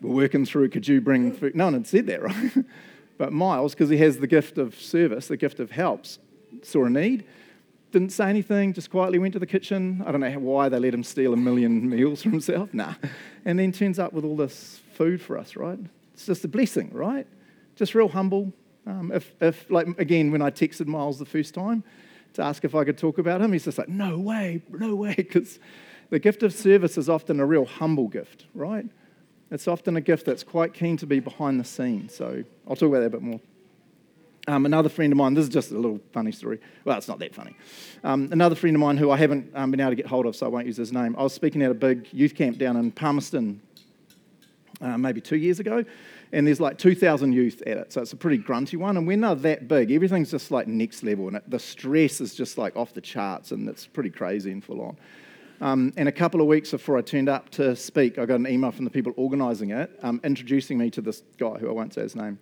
we're 0.00 0.14
working 0.14 0.44
through, 0.44 0.70
could 0.70 0.88
you 0.88 1.00
bring 1.00 1.32
food? 1.32 1.54
No 1.54 1.66
one 1.66 1.74
had 1.74 1.86
said 1.86 2.06
that, 2.06 2.22
right? 2.22 2.64
But 3.20 3.34
Miles, 3.34 3.74
because 3.74 3.90
he 3.90 3.98
has 3.98 4.16
the 4.16 4.26
gift 4.26 4.56
of 4.56 4.74
service, 4.74 5.28
the 5.28 5.36
gift 5.36 5.60
of 5.60 5.70
helps, 5.70 6.18
saw 6.62 6.86
a 6.86 6.90
need 6.90 7.26
didn't 7.90 8.10
say 8.10 8.28
anything, 8.28 8.72
just 8.72 8.90
quietly 8.90 9.18
went 9.18 9.32
to 9.32 9.38
the 9.38 9.46
kitchen. 9.46 10.02
I 10.06 10.12
don't 10.12 10.20
know 10.20 10.38
why 10.38 10.68
they 10.68 10.78
let 10.78 10.94
him 10.94 11.02
steal 11.02 11.32
a 11.32 11.36
million 11.36 11.88
meals 11.96 12.22
from 12.22 12.32
himself. 12.32 12.72
Nah. 12.72 12.94
And 13.44 13.58
then 13.58 13.72
turns 13.72 13.98
up 13.98 14.12
with 14.12 14.24
all 14.24 14.36
this 14.36 14.80
food 14.92 15.20
for 15.20 15.36
us, 15.38 15.56
right? 15.56 15.78
It's 16.14 16.26
just 16.26 16.44
a 16.44 16.48
blessing, 16.48 16.90
right? 16.92 17.26
Just 17.76 17.94
real 17.94 18.08
humble. 18.08 18.52
Um, 18.86 19.10
if, 19.12 19.34
if, 19.40 19.70
like, 19.70 19.86
again, 19.98 20.30
when 20.30 20.42
I 20.42 20.50
texted 20.50 20.86
Miles 20.86 21.18
the 21.18 21.26
first 21.26 21.54
time 21.54 21.82
to 22.34 22.42
ask 22.42 22.64
if 22.64 22.74
I 22.74 22.84
could 22.84 22.96
talk 22.96 23.18
about 23.18 23.40
him, 23.40 23.52
he's 23.52 23.64
just 23.64 23.78
like, 23.78 23.88
no 23.88 24.18
way, 24.18 24.62
no 24.70 24.94
way, 24.94 25.14
because 25.16 25.58
the 26.10 26.18
gift 26.18 26.42
of 26.42 26.52
service 26.52 26.96
is 26.96 27.08
often 27.08 27.40
a 27.40 27.46
real 27.46 27.64
humble 27.64 28.08
gift, 28.08 28.46
right? 28.54 28.86
It's 29.50 29.66
often 29.66 29.96
a 29.96 30.00
gift 30.00 30.26
that's 30.26 30.44
quite 30.44 30.72
keen 30.74 30.96
to 30.98 31.06
be 31.06 31.20
behind 31.20 31.58
the 31.58 31.64
scenes. 31.64 32.14
So 32.14 32.44
I'll 32.68 32.76
talk 32.76 32.88
about 32.88 33.00
that 33.00 33.06
a 33.06 33.10
bit 33.10 33.22
more. 33.22 33.40
Um, 34.48 34.64
another 34.64 34.88
friend 34.88 35.12
of 35.12 35.16
mine, 35.16 35.34
this 35.34 35.42
is 35.42 35.48
just 35.48 35.70
a 35.70 35.74
little 35.74 36.00
funny 36.12 36.32
story. 36.32 36.60
Well, 36.84 36.96
it's 36.96 37.08
not 37.08 37.18
that 37.18 37.34
funny. 37.34 37.54
Um, 38.02 38.28
another 38.32 38.54
friend 38.54 38.74
of 38.74 38.80
mine 38.80 38.96
who 38.96 39.10
I 39.10 39.16
haven't 39.16 39.50
um, 39.54 39.70
been 39.70 39.80
able 39.80 39.90
to 39.90 39.96
get 39.96 40.06
hold 40.06 40.26
of, 40.26 40.34
so 40.34 40.46
I 40.46 40.48
won't 40.48 40.66
use 40.66 40.76
his 40.76 40.92
name. 40.92 41.14
I 41.18 41.22
was 41.22 41.34
speaking 41.34 41.62
at 41.62 41.70
a 41.70 41.74
big 41.74 42.08
youth 42.12 42.34
camp 42.34 42.58
down 42.58 42.76
in 42.76 42.90
Palmerston 42.90 43.60
uh, 44.80 44.96
maybe 44.96 45.20
two 45.20 45.36
years 45.36 45.60
ago, 45.60 45.84
and 46.32 46.46
there's 46.46 46.60
like 46.60 46.78
2,000 46.78 47.32
youth 47.32 47.62
at 47.66 47.76
it, 47.76 47.92
so 47.92 48.00
it's 48.00 48.12
a 48.12 48.16
pretty 48.16 48.38
grunty 48.38 48.76
one. 48.76 48.96
And 48.96 49.06
when 49.06 49.20
they're 49.20 49.34
that 49.34 49.68
big, 49.68 49.90
everything's 49.92 50.30
just 50.30 50.50
like 50.50 50.66
next 50.66 51.02
level, 51.02 51.28
and 51.28 51.36
it, 51.36 51.48
the 51.48 51.58
stress 51.58 52.20
is 52.20 52.34
just 52.34 52.56
like 52.56 52.76
off 52.76 52.94
the 52.94 53.00
charts, 53.00 53.52
and 53.52 53.68
it's 53.68 53.86
pretty 53.86 54.10
crazy 54.10 54.50
and 54.52 54.64
full 54.64 54.80
on. 54.80 54.96
Um, 55.60 55.92
and 55.96 56.08
a 56.08 56.12
couple 56.12 56.40
of 56.40 56.46
weeks 56.46 56.70
before 56.70 56.96
I 56.96 57.02
turned 57.02 57.28
up 57.28 57.50
to 57.50 57.76
speak, 57.76 58.18
I 58.18 58.24
got 58.24 58.36
an 58.36 58.46
email 58.46 58.70
from 58.70 58.84
the 58.84 58.90
people 58.90 59.12
organising 59.16 59.70
it, 59.70 59.90
um, 60.02 60.20
introducing 60.24 60.78
me 60.78 60.90
to 60.90 61.02
this 61.02 61.22
guy 61.38 61.58
who 61.58 61.68
I 61.68 61.72
won't 61.72 61.92
say 61.92 62.02
his 62.02 62.16
name 62.16 62.38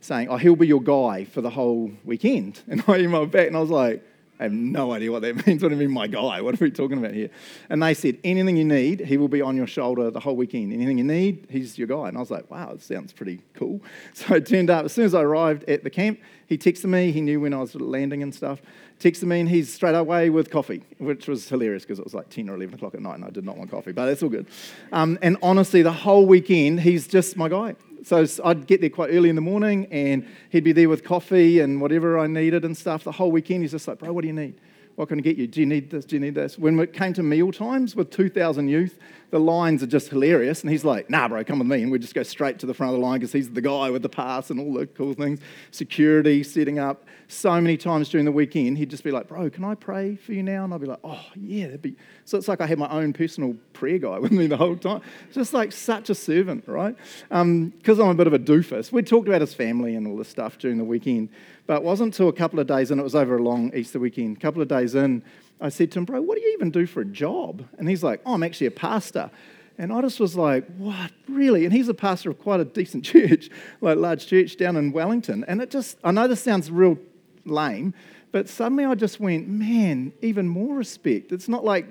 saying, 0.00 0.28
Oh, 0.28 0.36
he'll 0.36 0.56
be 0.56 0.66
your 0.66 0.82
guy 0.82 1.24
for 1.24 1.40
the 1.40 1.50
whole 1.50 1.90
weekend. 2.04 2.60
And 2.68 2.80
I 2.82 2.98
emailed 2.98 3.30
back 3.30 3.48
and 3.48 3.56
I 3.56 3.60
was 3.60 3.70
like, 3.70 4.04
I 4.38 4.44
have 4.44 4.52
no 4.52 4.92
idea 4.92 5.10
what 5.10 5.22
that 5.22 5.46
means. 5.46 5.62
What 5.62 5.70
do 5.70 5.74
you 5.74 5.80
mean, 5.80 5.92
my 5.92 6.06
guy? 6.06 6.40
What 6.40 6.60
are 6.60 6.64
we 6.64 6.70
talking 6.70 6.98
about 6.98 7.12
here? 7.12 7.30
And 7.68 7.82
they 7.82 7.94
said, 7.94 8.18
anything 8.22 8.56
you 8.56 8.64
need, 8.64 9.00
he 9.00 9.16
will 9.16 9.28
be 9.28 9.42
on 9.42 9.56
your 9.56 9.66
shoulder 9.66 10.10
the 10.10 10.20
whole 10.20 10.36
weekend. 10.36 10.72
Anything 10.72 10.98
you 10.98 11.04
need, 11.04 11.46
he's 11.50 11.76
your 11.78 11.88
guy. 11.88 12.08
And 12.08 12.16
I 12.16 12.20
was 12.20 12.30
like, 12.30 12.50
wow, 12.50 12.72
that 12.72 12.82
sounds 12.82 13.12
pretty 13.12 13.40
cool. 13.54 13.80
So 14.14 14.34
it 14.34 14.46
turned 14.46 14.70
up, 14.70 14.84
as 14.84 14.92
soon 14.92 15.04
as 15.04 15.14
I 15.14 15.22
arrived 15.22 15.68
at 15.68 15.84
the 15.84 15.90
camp, 15.90 16.20
he 16.46 16.58
texted 16.58 16.86
me. 16.86 17.12
He 17.12 17.20
knew 17.20 17.40
when 17.40 17.54
I 17.54 17.58
was 17.58 17.74
landing 17.74 18.22
and 18.22 18.34
stuff. 18.34 18.60
Texted 18.98 19.24
me, 19.24 19.40
and 19.40 19.48
he's 19.48 19.72
straight 19.72 19.94
away 19.94 20.28
with 20.28 20.50
coffee, 20.50 20.82
which 20.98 21.28
was 21.28 21.48
hilarious 21.48 21.84
because 21.84 21.98
it 21.98 22.04
was 22.04 22.14
like 22.14 22.30
10 22.30 22.48
or 22.48 22.54
11 22.56 22.74
o'clock 22.74 22.94
at 22.94 23.00
night 23.00 23.14
and 23.16 23.24
I 23.24 23.30
did 23.30 23.44
not 23.44 23.56
want 23.56 23.70
coffee, 23.70 23.92
but 23.92 24.06
that's 24.06 24.22
all 24.22 24.28
good. 24.28 24.46
Um, 24.92 25.18
and 25.22 25.36
honestly, 25.40 25.82
the 25.82 25.92
whole 25.92 26.26
weekend, 26.26 26.80
he's 26.80 27.06
just 27.06 27.36
my 27.36 27.48
guy. 27.48 27.76
So 28.04 28.24
I'd 28.44 28.66
get 28.66 28.80
there 28.80 28.90
quite 28.90 29.10
early 29.10 29.28
in 29.28 29.34
the 29.34 29.42
morning 29.42 29.86
and 29.90 30.26
he'd 30.50 30.64
be 30.64 30.72
there 30.72 30.88
with 30.88 31.04
coffee 31.04 31.60
and 31.60 31.80
whatever 31.80 32.18
I 32.18 32.26
needed 32.26 32.64
and 32.64 32.76
stuff. 32.76 33.04
The 33.04 33.12
whole 33.12 33.30
weekend, 33.30 33.62
he's 33.62 33.72
just 33.72 33.88
like, 33.88 33.98
bro, 33.98 34.12
what 34.12 34.22
do 34.22 34.28
you 34.28 34.34
need? 34.34 34.60
What 34.96 35.08
can 35.08 35.18
I 35.18 35.22
get 35.22 35.36
you? 35.36 35.46
Do 35.46 35.60
you 35.60 35.66
need 35.66 35.90
this? 35.90 36.04
Do 36.04 36.16
you 36.16 36.20
need 36.20 36.34
this? 36.34 36.58
When 36.58 36.78
it 36.80 36.92
came 36.92 37.12
to 37.12 37.22
meal 37.22 37.52
times 37.52 37.94
with 37.94 38.10
2,000 38.10 38.68
youth, 38.68 38.98
the 39.30 39.38
lines 39.38 39.82
are 39.82 39.86
just 39.86 40.08
hilarious. 40.08 40.62
And 40.62 40.70
he's 40.70 40.84
like, 40.84 41.10
nah, 41.10 41.28
bro, 41.28 41.44
come 41.44 41.58
with 41.58 41.68
me. 41.68 41.82
And 41.82 41.92
we 41.92 41.98
just 41.98 42.14
go 42.14 42.22
straight 42.22 42.58
to 42.60 42.66
the 42.66 42.72
front 42.72 42.94
of 42.94 43.00
the 43.00 43.04
line 43.04 43.18
because 43.18 43.32
he's 43.32 43.50
the 43.50 43.60
guy 43.60 43.90
with 43.90 44.02
the 44.02 44.08
pass 44.08 44.50
and 44.50 44.58
all 44.58 44.72
the 44.72 44.86
cool 44.86 45.12
things. 45.12 45.40
Security, 45.70 46.42
setting 46.42 46.78
up. 46.78 47.04
So 47.30 47.60
many 47.60 47.76
times 47.76 48.08
during 48.08 48.24
the 48.24 48.32
weekend, 48.32 48.78
he'd 48.78 48.88
just 48.88 49.04
be 49.04 49.10
like, 49.10 49.28
bro, 49.28 49.50
can 49.50 49.62
I 49.62 49.74
pray 49.74 50.16
for 50.16 50.32
you 50.32 50.42
now? 50.42 50.64
And 50.64 50.72
I'd 50.72 50.80
be 50.80 50.86
like, 50.86 51.00
oh, 51.04 51.26
yeah, 51.36 51.66
that'd 51.66 51.82
be. 51.82 51.94
So 52.24 52.38
it's 52.38 52.48
like 52.48 52.62
I 52.62 52.66
had 52.66 52.78
my 52.78 52.88
own 52.88 53.12
personal 53.12 53.54
prayer 53.74 53.98
guy 53.98 54.18
with 54.18 54.32
me 54.32 54.46
the 54.46 54.56
whole 54.56 54.76
time. 54.76 55.02
Just 55.32 55.52
like 55.52 55.72
such 55.72 56.08
a 56.08 56.14
servant, 56.14 56.64
right? 56.66 56.96
Because 57.28 58.00
um, 58.00 58.00
I'm 58.00 58.08
a 58.08 58.14
bit 58.14 58.26
of 58.26 58.32
a 58.32 58.38
doofus. 58.38 58.90
We 58.90 59.02
talked 59.02 59.28
about 59.28 59.42
his 59.42 59.52
family 59.52 59.94
and 59.94 60.06
all 60.06 60.16
this 60.16 60.28
stuff 60.28 60.56
during 60.56 60.78
the 60.78 60.84
weekend. 60.84 61.28
But 61.66 61.78
it 61.78 61.82
wasn't 61.82 62.14
until 62.14 62.28
a 62.28 62.32
couple 62.32 62.60
of 62.60 62.66
days 62.66 62.90
in, 62.90 62.98
it 62.98 63.02
was 63.02 63.14
over 63.14 63.36
a 63.36 63.42
long 63.42 63.74
Easter 63.74 63.98
weekend, 63.98 64.38
a 64.38 64.40
couple 64.40 64.62
of 64.62 64.68
days 64.68 64.94
in, 64.94 65.22
I 65.60 65.68
said 65.68 65.92
to 65.92 65.98
him, 65.98 66.04
Bro, 66.04 66.22
what 66.22 66.36
do 66.36 66.44
you 66.44 66.52
even 66.54 66.70
do 66.70 66.86
for 66.86 67.00
a 67.00 67.04
job? 67.04 67.66
And 67.78 67.88
he's 67.88 68.02
like, 68.02 68.20
Oh, 68.24 68.34
I'm 68.34 68.42
actually 68.42 68.68
a 68.68 68.72
pastor. 68.72 69.30
And 69.76 69.92
I 69.92 70.00
just 70.00 70.20
was 70.20 70.36
like, 70.36 70.66
What, 70.76 71.10
really? 71.28 71.64
And 71.64 71.72
he's 71.72 71.88
a 71.88 71.94
pastor 71.94 72.30
of 72.30 72.38
quite 72.38 72.60
a 72.60 72.64
decent 72.64 73.04
church, 73.04 73.50
like 73.80 73.98
large 73.98 74.26
church 74.26 74.56
down 74.56 74.76
in 74.76 74.92
Wellington. 74.92 75.44
And 75.48 75.60
it 75.60 75.70
just, 75.70 75.98
I 76.04 76.10
know 76.10 76.28
this 76.28 76.42
sounds 76.42 76.70
real 76.70 76.98
lame, 77.44 77.94
but 78.30 78.48
suddenly 78.48 78.84
I 78.84 78.94
just 78.94 79.20
went, 79.20 79.48
Man, 79.48 80.12
even 80.22 80.48
more 80.48 80.74
respect. 80.74 81.32
It's 81.32 81.48
not 81.48 81.64
like, 81.64 81.86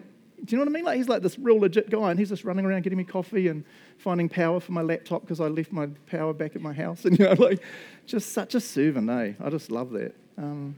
do 0.46 0.56
you 0.56 0.58
know 0.58 0.66
what 0.66 0.70
I 0.70 0.74
mean? 0.74 0.86
Like 0.86 0.98
he's 0.98 1.10
like 1.10 1.24
this 1.24 1.38
real 1.40 1.60
legit 1.60 1.90
guy, 1.90 2.12
and 2.12 2.20
he's 2.20 2.30
just 2.30 2.44
running 2.44 2.66
around 2.66 2.84
getting 2.84 2.98
me 2.98 3.04
coffee 3.04 3.48
and 3.48 3.66
finding 3.98 4.30
power 4.30 4.60
for 4.60 4.72
my 4.72 4.82
laptop 4.82 5.22
because 5.22 5.42
I 5.42 5.48
left 5.48 5.72
my 5.72 5.88
power 6.06 6.32
back 6.34 6.56
at 6.56 6.62
my 6.62 6.74
house. 6.74 7.06
And, 7.06 7.18
you 7.18 7.26
know, 7.26 7.34
like, 7.34 7.62
just 8.06 8.34
such 8.34 8.54
a 8.54 8.60
servant, 8.60 9.10
eh? 9.10 9.34
I 9.44 9.50
just 9.50 9.72
love 9.72 9.92
that. 9.92 10.14
Um, 10.38 10.76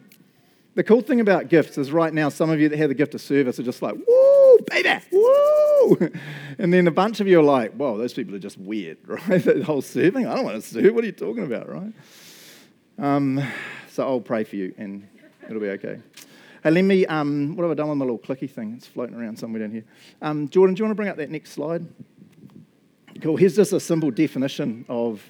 the 0.79 0.83
cool 0.85 1.01
thing 1.01 1.19
about 1.19 1.49
gifts 1.49 1.77
is 1.77 1.91
right 1.91 2.13
now, 2.13 2.29
some 2.29 2.49
of 2.49 2.61
you 2.61 2.69
that 2.69 2.77
have 2.77 2.87
the 2.87 2.95
gift 2.95 3.13
of 3.13 3.19
service 3.19 3.59
are 3.59 3.63
just 3.63 3.81
like, 3.81 3.95
woo, 3.95 4.57
baby, 4.71 5.03
woo. 5.11 6.09
And 6.57 6.73
then 6.73 6.87
a 6.87 6.91
bunch 6.91 7.19
of 7.19 7.27
you 7.27 7.41
are 7.41 7.43
like, 7.43 7.73
whoa, 7.73 7.97
those 7.97 8.13
people 8.13 8.33
are 8.33 8.39
just 8.39 8.57
weird, 8.57 8.97
right? 9.05 9.43
the 9.43 9.61
whole 9.65 9.81
serving, 9.81 10.25
I 10.25 10.35
don't 10.35 10.45
want 10.45 10.55
to 10.55 10.61
serve. 10.61 10.95
What 10.95 11.03
are 11.03 11.07
you 11.07 11.11
talking 11.11 11.43
about, 11.43 11.67
right? 11.67 11.91
Um, 12.97 13.45
so 13.89 14.07
I'll 14.07 14.21
pray 14.21 14.45
for 14.45 14.55
you 14.55 14.73
and 14.77 15.05
it'll 15.49 15.59
be 15.59 15.67
okay. 15.67 15.99
Hey, 16.63 16.71
let 16.71 16.85
me, 16.85 17.05
um, 17.07 17.57
what 17.57 17.63
have 17.63 17.71
I 17.71 17.75
done 17.75 17.89
with 17.89 17.97
my 17.97 18.05
little 18.05 18.17
clicky 18.17 18.49
thing? 18.49 18.75
It's 18.77 18.87
floating 18.87 19.15
around 19.15 19.37
somewhere 19.37 19.63
down 19.63 19.71
here. 19.71 19.85
Um, 20.21 20.47
Jordan, 20.47 20.75
do 20.75 20.79
you 20.79 20.85
want 20.85 20.91
to 20.91 20.95
bring 20.95 21.09
up 21.09 21.17
that 21.17 21.29
next 21.29 21.51
slide? 21.51 21.85
Cool. 23.21 23.35
Here's 23.35 23.57
just 23.57 23.73
a 23.73 23.81
simple 23.81 24.11
definition 24.11 24.85
of 24.87 25.29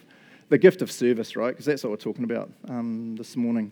the 0.50 0.60
gift 0.60 0.84
of 0.84 0.92
service, 0.92 1.36
right? 1.36 1.50
Because 1.50 1.66
that's 1.66 1.84
what 1.84 1.90
we're 1.90 1.98
talking 1.98 2.24
about 2.24 2.52
um, 2.68 3.16
this 3.16 3.36
morning 3.36 3.72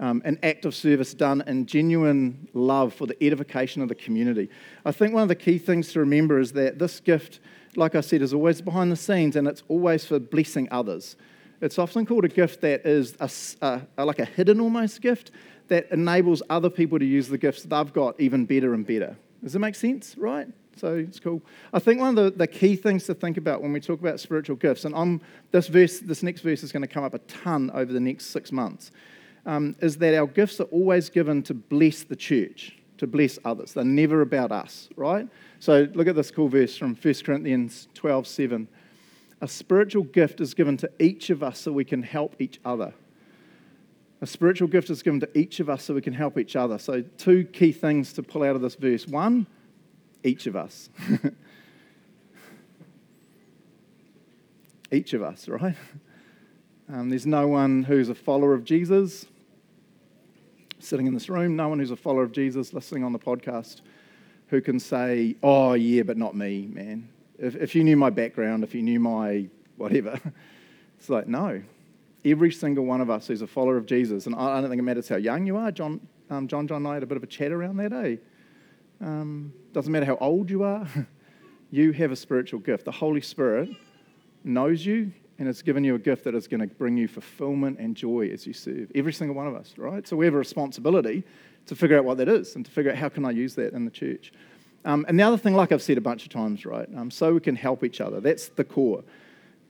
um, 0.00 0.22
an 0.24 0.38
act 0.42 0.64
of 0.64 0.74
service 0.74 1.14
done 1.14 1.42
in 1.46 1.66
genuine 1.66 2.48
love 2.52 2.94
for 2.94 3.06
the 3.06 3.22
edification 3.24 3.82
of 3.82 3.88
the 3.88 3.94
community. 3.94 4.48
I 4.84 4.92
think 4.92 5.14
one 5.14 5.22
of 5.22 5.28
the 5.28 5.34
key 5.34 5.58
things 5.58 5.92
to 5.92 6.00
remember 6.00 6.38
is 6.38 6.52
that 6.52 6.78
this 6.78 7.00
gift, 7.00 7.40
like 7.76 7.94
I 7.94 8.00
said, 8.00 8.22
is 8.22 8.34
always 8.34 8.60
behind 8.60 8.92
the 8.92 8.96
scenes 8.96 9.36
and 9.36 9.48
it's 9.48 9.62
always 9.68 10.04
for 10.04 10.18
blessing 10.18 10.68
others. 10.70 11.16
It's 11.60 11.78
often 11.78 12.04
called 12.04 12.24
a 12.24 12.28
gift 12.28 12.60
that 12.60 12.84
is 12.84 13.16
a, 13.20 13.80
a, 13.96 14.04
like 14.04 14.18
a 14.18 14.26
hidden 14.26 14.60
almost 14.60 15.00
gift 15.00 15.30
that 15.68 15.90
enables 15.90 16.42
other 16.50 16.70
people 16.70 16.98
to 16.98 17.04
use 17.04 17.28
the 17.28 17.38
gifts 17.38 17.62
they've 17.62 17.92
got 17.92 18.20
even 18.20 18.44
better 18.44 18.74
and 18.74 18.86
better. 18.86 19.16
Does 19.42 19.54
that 19.54 19.58
make 19.58 19.74
sense? 19.74 20.16
Right? 20.18 20.46
So 20.76 20.96
it's 20.96 21.18
cool. 21.18 21.40
I 21.72 21.78
think 21.78 22.00
one 22.00 22.18
of 22.18 22.24
the, 22.24 22.30
the 22.30 22.46
key 22.46 22.76
things 22.76 23.04
to 23.04 23.14
think 23.14 23.38
about 23.38 23.62
when 23.62 23.72
we 23.72 23.80
talk 23.80 23.98
about 23.98 24.20
spiritual 24.20 24.56
gifts, 24.56 24.84
and 24.84 24.94
I'm, 24.94 25.22
this 25.50 25.68
verse, 25.68 26.00
this 26.00 26.22
next 26.22 26.42
verse 26.42 26.62
is 26.62 26.70
going 26.70 26.82
to 26.82 26.88
come 26.88 27.02
up 27.02 27.14
a 27.14 27.18
ton 27.20 27.70
over 27.72 27.90
the 27.90 28.00
next 28.00 28.26
six 28.26 28.52
months 28.52 28.90
um, 29.46 29.76
is 29.80 29.96
that 29.98 30.14
our 30.14 30.26
gifts 30.26 30.60
are 30.60 30.64
always 30.64 31.08
given 31.08 31.42
to 31.44 31.54
bless 31.54 32.02
the 32.02 32.16
church, 32.16 32.76
to 32.98 33.06
bless 33.06 33.38
others. 33.44 33.72
They're 33.72 33.84
never 33.84 34.20
about 34.20 34.50
us, 34.50 34.88
right? 34.96 35.28
So 35.60 35.88
look 35.94 36.08
at 36.08 36.16
this 36.16 36.32
cool 36.32 36.48
verse 36.48 36.76
from 36.76 36.96
1 36.96 37.14
Corinthians 37.24 37.88
12 37.94 38.26
7. 38.26 38.68
A 39.40 39.48
spiritual 39.48 40.02
gift 40.02 40.40
is 40.40 40.52
given 40.52 40.76
to 40.78 40.90
each 40.98 41.30
of 41.30 41.42
us 41.42 41.60
so 41.60 41.72
we 41.72 41.84
can 41.84 42.02
help 42.02 42.40
each 42.40 42.58
other. 42.64 42.92
A 44.20 44.26
spiritual 44.26 44.66
gift 44.66 44.90
is 44.90 45.02
given 45.02 45.20
to 45.20 45.38
each 45.38 45.60
of 45.60 45.68
us 45.68 45.84
so 45.84 45.94
we 45.94 46.00
can 46.00 46.14
help 46.14 46.38
each 46.38 46.56
other. 46.56 46.78
So, 46.78 47.02
two 47.18 47.44
key 47.44 47.70
things 47.70 48.14
to 48.14 48.22
pull 48.22 48.42
out 48.42 48.56
of 48.56 48.62
this 48.62 48.74
verse. 48.74 49.06
One, 49.06 49.46
each 50.24 50.46
of 50.46 50.56
us. 50.56 50.88
each 54.90 55.12
of 55.12 55.22
us, 55.22 55.48
right? 55.48 55.76
Um, 56.88 57.10
there's 57.10 57.26
no 57.26 57.46
one 57.46 57.82
who's 57.82 58.08
a 58.08 58.14
follower 58.14 58.54
of 58.54 58.64
Jesus 58.64 59.26
sitting 60.78 61.06
in 61.06 61.14
this 61.14 61.28
room, 61.28 61.56
no 61.56 61.68
one 61.68 61.78
who's 61.78 61.90
a 61.90 61.96
follower 61.96 62.22
of 62.22 62.32
Jesus 62.32 62.72
listening 62.72 63.04
on 63.04 63.12
the 63.12 63.18
podcast 63.18 63.80
who 64.48 64.60
can 64.60 64.78
say, 64.78 65.36
oh, 65.42 65.74
yeah, 65.74 66.02
but 66.02 66.16
not 66.16 66.34
me, 66.36 66.68
man. 66.72 67.08
If, 67.38 67.56
if 67.56 67.74
you 67.74 67.84
knew 67.84 67.96
my 67.96 68.10
background, 68.10 68.64
if 68.64 68.74
you 68.74 68.82
knew 68.82 69.00
my 69.00 69.46
whatever, 69.76 70.20
it's 70.98 71.08
like, 71.08 71.26
no. 71.26 71.62
Every 72.24 72.50
single 72.52 72.84
one 72.84 73.00
of 73.00 73.10
us 73.10 73.28
who's 73.28 73.42
a 73.42 73.46
follower 73.46 73.76
of 73.76 73.86
Jesus, 73.86 74.26
and 74.26 74.34
I 74.34 74.60
don't 74.60 74.70
think 74.70 74.80
it 74.80 74.84
matters 74.84 75.08
how 75.08 75.16
young 75.16 75.46
you 75.46 75.56
are. 75.56 75.70
John, 75.70 76.00
um, 76.30 76.48
John, 76.48 76.66
John 76.66 76.78
and 76.78 76.88
I 76.88 76.94
had 76.94 77.02
a 77.02 77.06
bit 77.06 77.16
of 77.16 77.22
a 77.22 77.28
chat 77.28 77.52
around 77.52 77.76
that, 77.76 77.92
eh? 77.92 78.16
Um, 79.00 79.52
doesn't 79.72 79.92
matter 79.92 80.06
how 80.06 80.16
old 80.20 80.50
you 80.50 80.62
are, 80.62 80.86
you 81.70 81.92
have 81.92 82.10
a 82.10 82.16
spiritual 82.16 82.60
gift. 82.60 82.84
The 82.84 82.92
Holy 82.92 83.20
Spirit 83.20 83.68
knows 84.42 84.84
you 84.86 85.12
and 85.38 85.48
it's 85.48 85.62
given 85.62 85.84
you 85.84 85.94
a 85.94 85.98
gift 85.98 86.24
that 86.24 86.34
is 86.34 86.48
going 86.48 86.60
to 86.60 86.66
bring 86.66 86.96
you 86.96 87.08
fulfillment 87.08 87.78
and 87.78 87.94
joy 87.94 88.28
as 88.32 88.46
you 88.46 88.52
serve. 88.52 88.90
Every 88.94 89.12
single 89.12 89.36
one 89.36 89.46
of 89.46 89.54
us, 89.54 89.74
right? 89.76 90.06
So 90.06 90.16
we 90.16 90.24
have 90.24 90.34
a 90.34 90.38
responsibility 90.38 91.24
to 91.66 91.76
figure 91.76 91.98
out 91.98 92.04
what 92.04 92.18
that 92.18 92.28
is 92.28 92.56
and 92.56 92.64
to 92.64 92.70
figure 92.70 92.90
out 92.90 92.96
how 92.96 93.08
can 93.08 93.24
I 93.24 93.30
use 93.30 93.54
that 93.56 93.74
in 93.74 93.84
the 93.84 93.90
church. 93.90 94.32
Um, 94.84 95.04
and 95.08 95.18
the 95.18 95.24
other 95.24 95.36
thing, 95.36 95.54
like 95.54 95.72
I've 95.72 95.82
said 95.82 95.98
a 95.98 96.00
bunch 96.00 96.22
of 96.22 96.30
times, 96.30 96.64
right? 96.64 96.88
Um, 96.96 97.10
so 97.10 97.34
we 97.34 97.40
can 97.40 97.56
help 97.56 97.84
each 97.84 98.00
other. 98.00 98.20
That's 98.20 98.48
the 98.48 98.64
core. 98.64 99.02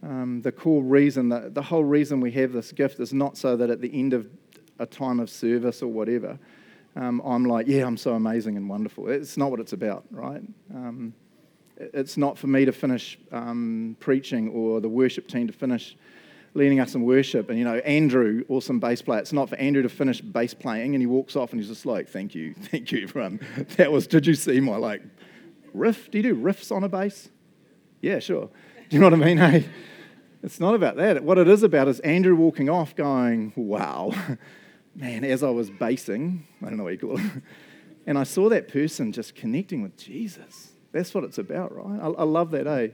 Um, 0.03 0.43
the 0.43 0.53
core 0.53 0.83
reason, 0.83 1.31
that, 1.31 1.55
the 1.55 1.63
whole 1.63 1.85
reason 1.85 2.21
we 2.21 2.31
have 2.33 2.53
this 2.53 2.71
gift 2.71 3.01
is 3.01 3.13
not 3.13 3.37
so 3.37 3.57
that 3.57 3.71
at 3.71 3.81
the 3.81 3.99
end 3.99 4.13
of 4.13 4.29
a 4.79 4.87
time 4.87 5.19
of 5.21 5.31
service 5.31 5.83
or 5.83 5.89
whatever, 5.89 6.39
um, 6.97 7.21
I'm 7.25 7.45
like, 7.45 7.67
yeah, 7.67 7.87
I'm 7.87 7.97
so 7.97 8.15
amazing 8.15 8.57
and 8.57 8.69
wonderful. 8.69 9.09
It's 9.09 9.37
not 9.37 9.51
what 9.51 9.59
it's 9.59 9.73
about, 9.73 10.05
right? 10.11 10.43
It's 11.77 12.17
not 12.17 12.39
for 12.39 12.47
me 12.47 12.65
to 12.65 12.73
finish 12.73 13.19
um, 13.33 13.97
preaching 14.01 14.49
or 14.49 14.81
the 14.81 14.89
worship 14.89 15.29
team 15.29 15.47
to 15.47 15.53
finish 15.53 15.97
leading 16.55 16.81
us 16.81 16.95
in 16.95 17.03
worship. 17.03 17.51
And, 17.51 17.59
you 17.59 17.65
know, 17.65 17.77
Andrew, 17.77 18.45
awesome 18.49 18.81
bass 18.81 19.03
player, 19.03 19.21
it's 19.21 19.33
not 19.33 19.51
for 19.51 19.57
Andrew 19.57 19.83
to 19.83 19.89
finish 19.89 20.21
bass 20.23 20.55
playing 20.55 20.95
and 20.95 21.03
he 21.03 21.07
walks 21.07 21.37
off 21.37 21.53
and 21.53 21.61
he's 21.61 21.69
just 21.69 21.85
like, 21.85 22.09
thank 22.09 22.35
you, 22.35 22.55
thank 22.71 22.91
you, 22.93 23.03
everyone. 23.03 23.41
That 23.77 23.93
was, 23.93 24.07
did 24.07 24.27
you 24.27 24.35
see 24.35 24.59
my, 24.61 24.77
like, 24.77 25.03
riff? 25.75 26.11
Do 26.11 26.19
you 26.19 26.23
do 26.23 26.35
riffs 26.35 26.75
on 26.75 26.83
a 26.83 26.89
bass? 26.89 27.29
Yeah, 28.01 28.19
sure. 28.21 28.49
Do 28.89 28.97
you 28.97 29.01
know 29.01 29.11
what 29.11 29.21
I 29.21 29.35
mean? 29.35 29.39
Hey, 29.47 29.69
it's 30.43 30.61
not 30.61 30.75
about 30.75 30.97
that. 30.97 31.25
What 31.25 31.39
it 31.39 31.49
is 31.49 31.63
about 31.63 31.89
is 31.89 31.99
Andrew 32.01 32.37
walking 32.37 32.69
off 32.69 32.95
going, 32.95 33.53
wow, 33.57 34.13
man, 34.95 35.25
as 35.25 35.43
I 35.43 35.51
was 35.51 35.71
basing, 35.71 36.47
I 36.63 36.67
don't 36.67 36.77
know 36.77 36.85
what 36.85 36.93
you 36.93 36.99
call 36.99 37.19
it, 37.19 37.43
and 38.07 38.17
I 38.17 38.23
saw 38.23 38.49
that 38.51 38.69
person 38.69 39.11
just 39.13 39.35
connecting 39.35 39.83
with 39.83 39.97
Jesus 39.97 40.76
that's 40.93 41.15
what 41.15 41.25
it's 41.25 41.39
about, 41.39 41.75
right? 41.75 42.01
I, 42.01 42.07
I 42.07 42.23
love 42.25 42.51
that, 42.53 42.67
eh? 42.67 42.89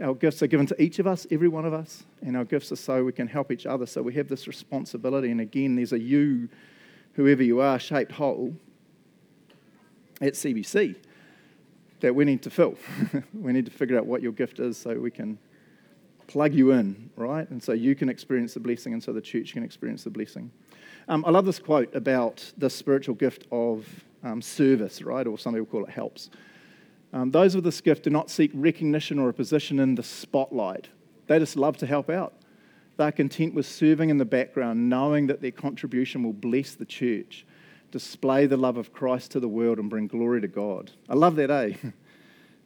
Our 0.00 0.14
gifts 0.14 0.42
are 0.42 0.48
given 0.48 0.66
to 0.66 0.82
each 0.82 0.98
of 0.98 1.06
us, 1.06 1.26
every 1.30 1.48
one 1.48 1.64
of 1.64 1.72
us, 1.72 2.04
and 2.20 2.36
our 2.36 2.44
gifts 2.44 2.72
are 2.72 2.76
so 2.76 3.04
we 3.04 3.12
can 3.12 3.28
help 3.28 3.52
each 3.52 3.64
other. 3.64 3.86
So 3.86 4.02
we 4.02 4.14
have 4.14 4.28
this 4.28 4.48
responsibility. 4.48 5.30
And 5.30 5.40
again, 5.40 5.76
there's 5.76 5.92
a 5.92 6.00
you, 6.00 6.48
whoever 7.12 7.42
you 7.42 7.60
are, 7.60 7.78
shaped 7.78 8.12
whole 8.12 8.54
at 10.20 10.34
CBC 10.34 10.96
that 12.00 12.14
we 12.14 12.24
need 12.24 12.42
to 12.42 12.50
fill. 12.50 12.76
we 13.34 13.52
need 13.52 13.66
to 13.66 13.70
figure 13.70 13.96
out 13.96 14.06
what 14.06 14.20
your 14.20 14.32
gift 14.32 14.58
is 14.58 14.76
so 14.76 14.94
we 14.94 15.10
can 15.10 15.38
plug 16.26 16.54
you 16.54 16.72
in, 16.72 17.10
right? 17.16 17.48
And 17.50 17.62
so 17.62 17.72
you 17.72 17.94
can 17.94 18.08
experience 18.08 18.54
the 18.54 18.60
blessing, 18.60 18.94
and 18.94 19.02
so 19.02 19.12
the 19.12 19.20
church 19.20 19.52
can 19.52 19.62
experience 19.62 20.04
the 20.04 20.10
blessing. 20.10 20.50
Um, 21.06 21.24
I 21.26 21.30
love 21.30 21.44
this 21.44 21.58
quote 21.58 21.94
about 21.94 22.52
the 22.58 22.68
spiritual 22.68 23.14
gift 23.14 23.46
of 23.52 23.86
um, 24.22 24.42
service, 24.42 25.02
right? 25.02 25.26
Or 25.26 25.38
some 25.38 25.54
people 25.54 25.66
call 25.66 25.84
it 25.84 25.90
helps. 25.90 26.30
Um, 27.14 27.30
those 27.30 27.54
with 27.54 27.62
this 27.62 27.80
gift 27.80 28.02
do 28.02 28.10
not 28.10 28.28
seek 28.28 28.50
recognition 28.52 29.20
or 29.20 29.28
a 29.28 29.32
position 29.32 29.78
in 29.78 29.94
the 29.94 30.02
spotlight. 30.02 30.88
They 31.28 31.38
just 31.38 31.54
love 31.54 31.76
to 31.76 31.86
help 31.86 32.10
out. 32.10 32.34
They're 32.96 33.12
content 33.12 33.54
with 33.54 33.66
serving 33.66 34.10
in 34.10 34.18
the 34.18 34.24
background, 34.24 34.90
knowing 34.90 35.28
that 35.28 35.40
their 35.40 35.52
contribution 35.52 36.24
will 36.24 36.32
bless 36.32 36.74
the 36.74 36.84
church, 36.84 37.46
display 37.92 38.46
the 38.46 38.56
love 38.56 38.76
of 38.76 38.92
Christ 38.92 39.30
to 39.30 39.40
the 39.40 39.48
world, 39.48 39.78
and 39.78 39.88
bring 39.88 40.08
glory 40.08 40.40
to 40.40 40.48
God. 40.48 40.90
I 41.08 41.14
love 41.14 41.36
that, 41.36 41.50
eh? 41.50 41.74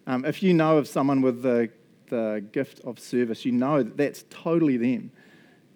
Um, 0.06 0.24
if 0.24 0.42
you 0.42 0.54
know 0.54 0.78
of 0.78 0.88
someone 0.88 1.20
with 1.20 1.42
the, 1.42 1.68
the 2.08 2.42
gift 2.50 2.80
of 2.80 2.98
service, 2.98 3.44
you 3.44 3.52
know 3.52 3.82
that 3.82 3.98
that's 3.98 4.24
totally 4.30 4.78
them. 4.78 5.12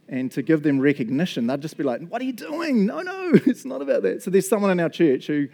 And 0.08 0.32
to 0.32 0.40
give 0.40 0.62
them 0.62 0.80
recognition, 0.80 1.46
they'd 1.46 1.60
just 1.60 1.76
be 1.76 1.84
like, 1.84 2.08
What 2.08 2.22
are 2.22 2.24
you 2.24 2.32
doing? 2.32 2.86
No, 2.86 3.02
no, 3.02 3.32
it's 3.44 3.66
not 3.66 3.82
about 3.82 4.04
that. 4.04 4.22
So 4.22 4.30
there's 4.30 4.48
someone 4.48 4.70
in 4.70 4.80
our 4.80 4.88
church 4.88 5.26
who 5.26 5.48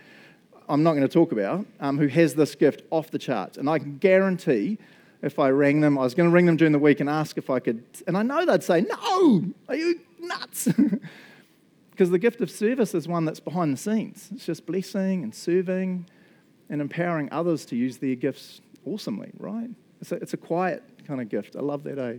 I'm 0.69 0.83
not 0.83 0.93
going 0.93 1.03
to 1.07 1.13
talk 1.13 1.33
about, 1.33 1.67
um, 1.81 1.99
who 1.99 2.09
has 2.09 2.35
this 2.35 2.55
gift 2.55 2.83
off 2.91 3.11
the 3.11 3.19
charts. 3.19 3.57
And 3.57 3.69
I 3.69 3.79
can 3.79 3.99
guarantee 3.99 4.79
if 5.23 5.39
I 5.39 5.49
rang 5.49 5.81
them, 5.81 5.99
I 5.99 6.03
was 6.03 6.15
going 6.15 6.29
to 6.29 6.35
ring 6.35 6.47
them 6.47 6.57
during 6.57 6.73
the 6.73 6.79
week 6.79 7.01
and 7.01 7.09
ask 7.09 7.39
if 7.39 7.51
I 7.51 7.59
could, 7.59 7.83
and 8.07 8.17
I 8.17 8.23
know 8.23 8.45
they'd 8.45 8.63
say, 8.63 8.83
No, 8.83 9.45
are 9.69 9.75
you 9.75 10.01
nuts? 10.21 10.69
Because 11.91 12.11
the 12.11 12.19
gift 12.21 12.41
of 12.41 12.49
service 12.49 12.95
is 12.95 13.09
one 13.09 13.25
that's 13.25 13.41
behind 13.41 13.73
the 13.73 13.77
scenes. 13.77 14.29
It's 14.33 14.47
just 14.47 14.67
blessing 14.67 15.25
and 15.25 15.35
serving 15.35 16.07
and 16.71 16.81
empowering 16.81 17.29
others 17.33 17.67
to 17.67 17.77
use 17.77 17.97
their 17.97 18.15
gifts 18.15 18.61
awesomely, 18.87 19.33
right? 19.37 19.69
It's 20.01 20.13
a, 20.13 20.15
it's 20.15 20.33
a 20.33 20.37
quiet 20.37 20.85
kind 21.09 21.21
of 21.21 21.29
gift. 21.29 21.57
I 21.57 21.61
love 21.61 21.83
that, 21.83 21.99
eh? 21.99 22.19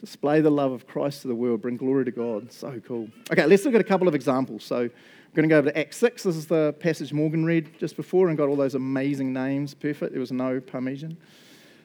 Display 0.00 0.40
the 0.40 0.50
love 0.50 0.72
of 0.72 0.86
Christ 0.86 1.22
to 1.22 1.28
the 1.28 1.34
world, 1.34 1.60
bring 1.60 1.76
glory 1.76 2.06
to 2.06 2.10
God. 2.10 2.50
So 2.50 2.80
cool. 2.86 3.08
Okay, 3.30 3.44
let's 3.44 3.66
look 3.66 3.74
at 3.74 3.82
a 3.82 3.84
couple 3.84 4.08
of 4.08 4.14
examples. 4.14 4.64
So 4.64 4.78
I'm 4.78 4.90
going 5.34 5.46
to 5.46 5.52
go 5.52 5.58
over 5.58 5.70
to 5.70 5.78
Acts 5.78 5.98
6. 5.98 6.22
This 6.22 6.36
is 6.36 6.46
the 6.46 6.74
passage 6.80 7.12
Morgan 7.12 7.44
read 7.44 7.78
just 7.78 7.96
before 7.96 8.30
and 8.30 8.38
got 8.38 8.48
all 8.48 8.56
those 8.56 8.74
amazing 8.74 9.34
names. 9.34 9.74
Perfect. 9.74 10.12
There 10.12 10.20
was 10.20 10.32
no 10.32 10.58
Parmesan. 10.58 11.18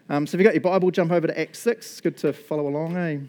Um, 0.08 0.26
so 0.26 0.36
if 0.36 0.40
you've 0.40 0.46
got 0.46 0.54
your 0.54 0.62
Bible, 0.62 0.92
jump 0.92 1.12
over 1.12 1.28
to 1.28 1.38
Acts 1.38 1.60
6. 1.60 1.86
It's 1.86 2.02
good 2.02 2.16
to 2.18 2.32
follow 2.32 2.70
along, 2.70 2.96
eh? 2.96 3.20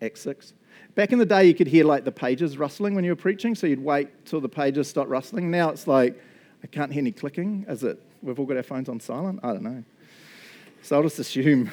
Acts 0.00 0.20
6. 0.20 0.52
Back 0.94 1.10
in 1.10 1.18
the 1.18 1.26
day, 1.26 1.44
you 1.44 1.54
could 1.54 1.66
hear 1.66 1.84
like 1.84 2.04
the 2.04 2.12
pages 2.12 2.56
rustling 2.56 2.94
when 2.94 3.02
you 3.02 3.10
were 3.10 3.16
preaching, 3.16 3.56
so 3.56 3.66
you'd 3.66 3.82
wait 3.82 4.26
till 4.26 4.40
the 4.40 4.48
pages 4.48 4.88
stopped 4.88 5.08
rustling. 5.08 5.50
Now 5.50 5.70
it's 5.70 5.88
like, 5.88 6.22
I 6.62 6.68
can't 6.68 6.92
hear 6.92 7.00
any 7.00 7.10
clicking. 7.10 7.64
Is 7.68 7.82
it, 7.82 8.00
we've 8.22 8.38
all 8.38 8.46
got 8.46 8.58
our 8.58 8.62
phones 8.62 8.88
on 8.88 9.00
silent? 9.00 9.40
I 9.42 9.48
don't 9.48 9.64
know. 9.64 9.82
So 10.82 10.96
I'll 10.96 11.02
just 11.02 11.18
assume 11.18 11.70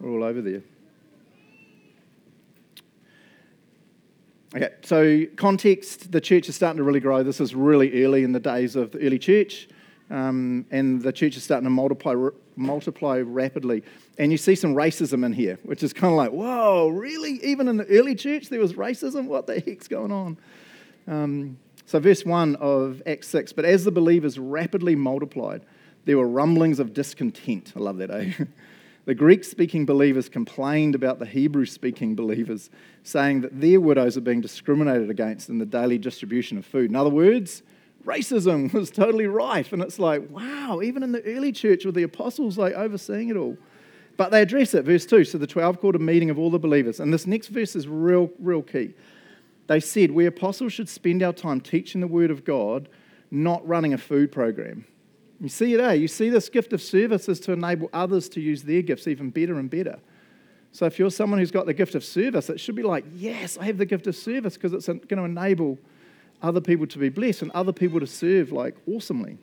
we're 0.00 0.10
all 0.10 0.24
over 0.24 0.40
there. 0.40 0.62
Okay, 4.56 4.70
so 4.82 5.26
context 5.36 6.10
the 6.10 6.20
church 6.20 6.48
is 6.48 6.56
starting 6.56 6.78
to 6.78 6.82
really 6.82 7.00
grow. 7.00 7.22
This 7.22 7.40
is 7.40 7.54
really 7.54 8.02
early 8.04 8.24
in 8.24 8.32
the 8.32 8.40
days 8.40 8.76
of 8.76 8.92
the 8.92 9.06
early 9.06 9.18
church, 9.18 9.68
um, 10.10 10.64
and 10.70 11.02
the 11.02 11.12
church 11.12 11.36
is 11.36 11.42
starting 11.42 11.64
to 11.64 11.70
multiply, 11.70 12.14
multiply 12.56 13.18
rapidly. 13.18 13.82
And 14.16 14.32
you 14.32 14.38
see 14.38 14.54
some 14.54 14.74
racism 14.74 15.24
in 15.24 15.34
here, 15.34 15.58
which 15.64 15.82
is 15.82 15.92
kind 15.92 16.12
of 16.12 16.16
like, 16.16 16.30
whoa, 16.30 16.88
really? 16.88 17.44
Even 17.44 17.68
in 17.68 17.76
the 17.76 17.86
early 17.88 18.14
church, 18.14 18.48
there 18.48 18.58
was 18.58 18.72
racism? 18.72 19.26
What 19.26 19.46
the 19.46 19.60
heck's 19.60 19.86
going 19.86 20.12
on? 20.12 20.38
Um, 21.06 21.58
so, 21.84 21.98
verse 21.98 22.24
1 22.24 22.56
of 22.56 23.02
Acts 23.06 23.28
6 23.28 23.52
But 23.52 23.64
as 23.66 23.84
the 23.84 23.90
believers 23.92 24.38
rapidly 24.38 24.94
multiplied, 24.94 25.62
there 26.06 26.16
were 26.16 26.28
rumblings 26.28 26.80
of 26.80 26.94
discontent. 26.94 27.74
I 27.76 27.80
love 27.80 27.98
that, 27.98 28.10
eh? 28.10 28.32
The 29.08 29.14
Greek 29.14 29.42
speaking 29.42 29.86
believers 29.86 30.28
complained 30.28 30.94
about 30.94 31.18
the 31.18 31.24
Hebrew 31.24 31.64
speaking 31.64 32.14
believers, 32.14 32.68
saying 33.04 33.40
that 33.40 33.58
their 33.58 33.80
widows 33.80 34.18
are 34.18 34.20
being 34.20 34.42
discriminated 34.42 35.08
against 35.08 35.48
in 35.48 35.56
the 35.56 35.64
daily 35.64 35.96
distribution 35.96 36.58
of 36.58 36.66
food. 36.66 36.90
In 36.90 36.94
other 36.94 37.08
words, 37.08 37.62
racism 38.04 38.70
was 38.74 38.90
totally 38.90 39.26
rife. 39.26 39.72
And 39.72 39.80
it's 39.80 39.98
like, 39.98 40.28
wow, 40.28 40.82
even 40.82 41.02
in 41.02 41.12
the 41.12 41.24
early 41.24 41.52
church 41.52 41.86
with 41.86 41.94
the 41.94 42.02
apostles 42.02 42.58
like 42.58 42.74
overseeing 42.74 43.30
it 43.30 43.36
all. 43.38 43.56
But 44.18 44.30
they 44.30 44.42
address 44.42 44.74
it, 44.74 44.84
verse 44.84 45.06
2. 45.06 45.24
So 45.24 45.38
the 45.38 45.46
12 45.46 45.80
called 45.80 45.96
a 45.96 45.98
meeting 45.98 46.28
of 46.28 46.38
all 46.38 46.50
the 46.50 46.58
believers. 46.58 47.00
And 47.00 47.10
this 47.10 47.26
next 47.26 47.48
verse 47.48 47.74
is 47.74 47.88
real, 47.88 48.28
real 48.38 48.60
key. 48.60 48.92
They 49.68 49.80
said, 49.80 50.10
We 50.10 50.26
apostles 50.26 50.74
should 50.74 50.90
spend 50.90 51.22
our 51.22 51.32
time 51.32 51.62
teaching 51.62 52.02
the 52.02 52.08
word 52.08 52.30
of 52.30 52.44
God, 52.44 52.90
not 53.30 53.66
running 53.66 53.94
a 53.94 53.98
food 53.98 54.30
program. 54.30 54.84
You 55.40 55.48
see 55.48 55.74
it, 55.74 55.80
eh? 55.80 55.92
You 55.92 56.08
see 56.08 56.30
this 56.30 56.48
gift 56.48 56.72
of 56.72 56.82
service 56.82 57.28
is 57.28 57.38
to 57.40 57.52
enable 57.52 57.88
others 57.92 58.28
to 58.30 58.40
use 58.40 58.62
their 58.62 58.82
gifts 58.82 59.06
even 59.06 59.30
better 59.30 59.58
and 59.58 59.70
better. 59.70 59.98
So 60.72 60.86
if 60.86 60.98
you're 60.98 61.10
someone 61.10 61.38
who's 61.38 61.50
got 61.50 61.66
the 61.66 61.74
gift 61.74 61.94
of 61.94 62.04
service, 62.04 62.50
it 62.50 62.60
should 62.60 62.74
be 62.74 62.82
like, 62.82 63.04
yes, 63.14 63.56
I 63.56 63.64
have 63.64 63.78
the 63.78 63.86
gift 63.86 64.06
of 64.06 64.16
service 64.16 64.54
because 64.54 64.72
it's 64.72 64.86
going 64.86 65.00
to 65.08 65.24
enable 65.24 65.78
other 66.42 66.60
people 66.60 66.86
to 66.88 66.98
be 66.98 67.08
blessed 67.08 67.42
and 67.42 67.50
other 67.52 67.72
people 67.72 68.00
to 68.00 68.06
serve 68.06 68.52
like 68.52 68.76
awesomely. 68.86 69.38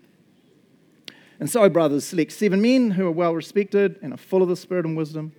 And 1.39 1.49
so, 1.49 1.67
brothers, 1.69 2.05
select 2.05 2.31
seven 2.31 2.61
men 2.61 2.91
who 2.91 3.07
are 3.07 3.11
well 3.11 3.33
respected 3.33 3.99
and 4.01 4.13
are 4.13 4.17
full 4.17 4.41
of 4.41 4.47
the 4.47 4.55
spirit 4.55 4.85
and 4.85 4.95
wisdom. 4.95 5.33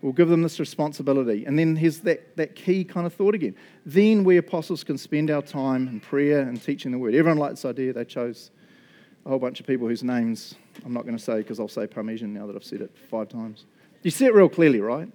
We'll 0.00 0.12
give 0.12 0.28
them 0.28 0.42
this 0.42 0.60
responsibility. 0.60 1.44
And 1.46 1.58
then 1.58 1.76
here's 1.76 2.00
that, 2.00 2.36
that 2.36 2.54
key 2.54 2.84
kind 2.84 3.06
of 3.06 3.14
thought 3.14 3.34
again. 3.34 3.54
Then 3.86 4.22
we 4.22 4.36
apostles 4.36 4.84
can 4.84 4.98
spend 4.98 5.30
our 5.30 5.42
time 5.42 5.88
in 5.88 6.00
prayer 6.00 6.40
and 6.40 6.62
teaching 6.62 6.92
the 6.92 6.98
word. 6.98 7.14
Everyone 7.14 7.38
likes 7.38 7.62
this 7.62 7.64
idea. 7.70 7.92
They 7.92 8.04
chose 8.04 8.50
a 9.24 9.28
whole 9.28 9.38
bunch 9.38 9.60
of 9.60 9.66
people 9.66 9.88
whose 9.88 10.02
names 10.02 10.54
I'm 10.84 10.92
not 10.92 11.04
going 11.04 11.16
to 11.16 11.22
say 11.22 11.38
because 11.38 11.60
I'll 11.60 11.68
say 11.68 11.86
Parmesan 11.86 12.32
now 12.32 12.46
that 12.46 12.56
I've 12.56 12.64
said 12.64 12.80
it 12.80 12.90
five 13.10 13.28
times. 13.28 13.64
You 14.02 14.10
see 14.10 14.26
it 14.26 14.34
real 14.34 14.48
clearly, 14.48 14.80
right? 14.80 15.08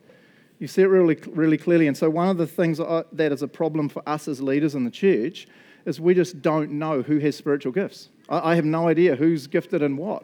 You 0.60 0.68
see 0.68 0.82
it 0.82 0.88
really, 0.88 1.16
really 1.28 1.58
clearly. 1.58 1.88
And 1.88 1.96
so, 1.96 2.10
one 2.10 2.28
of 2.28 2.38
the 2.38 2.48
things 2.48 2.80
that 2.80 3.32
is 3.32 3.42
a 3.42 3.48
problem 3.48 3.88
for 3.88 4.02
us 4.08 4.28
as 4.28 4.42
leaders 4.42 4.76
in 4.76 4.84
the 4.84 4.92
church 4.92 5.48
is 5.86 6.02
we 6.02 6.14
just 6.14 6.42
don't 6.42 6.72
know 6.72 7.02
who 7.02 7.20
has 7.20 7.36
spiritual 7.36 7.72
gifts. 7.72 8.10
I 8.28 8.56
have 8.56 8.66
no 8.66 8.88
idea 8.88 9.16
who's 9.16 9.48
gifted 9.48 9.82
in 9.82 9.96
what. 9.96 10.24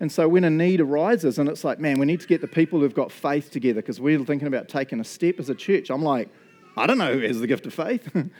And 0.00 0.10
so, 0.10 0.28
when 0.28 0.44
a 0.44 0.50
need 0.50 0.80
arises, 0.80 1.38
and 1.38 1.48
it's 1.48 1.64
like, 1.64 1.78
man, 1.78 1.98
we 1.98 2.06
need 2.06 2.20
to 2.20 2.26
get 2.26 2.40
the 2.40 2.48
people 2.48 2.80
who've 2.80 2.94
got 2.94 3.12
faith 3.12 3.50
together 3.50 3.82
because 3.82 4.00
we're 4.00 4.18
thinking 4.24 4.48
about 4.48 4.68
taking 4.68 5.00
a 5.00 5.04
step 5.04 5.38
as 5.38 5.50
a 5.50 5.54
church, 5.54 5.90
I'm 5.90 6.02
like, 6.02 6.28
I 6.76 6.86
don't 6.86 6.98
know 6.98 7.12
who 7.12 7.26
has 7.26 7.40
the 7.40 7.46
gift 7.46 7.66
of 7.66 7.74
faith. 7.74 8.08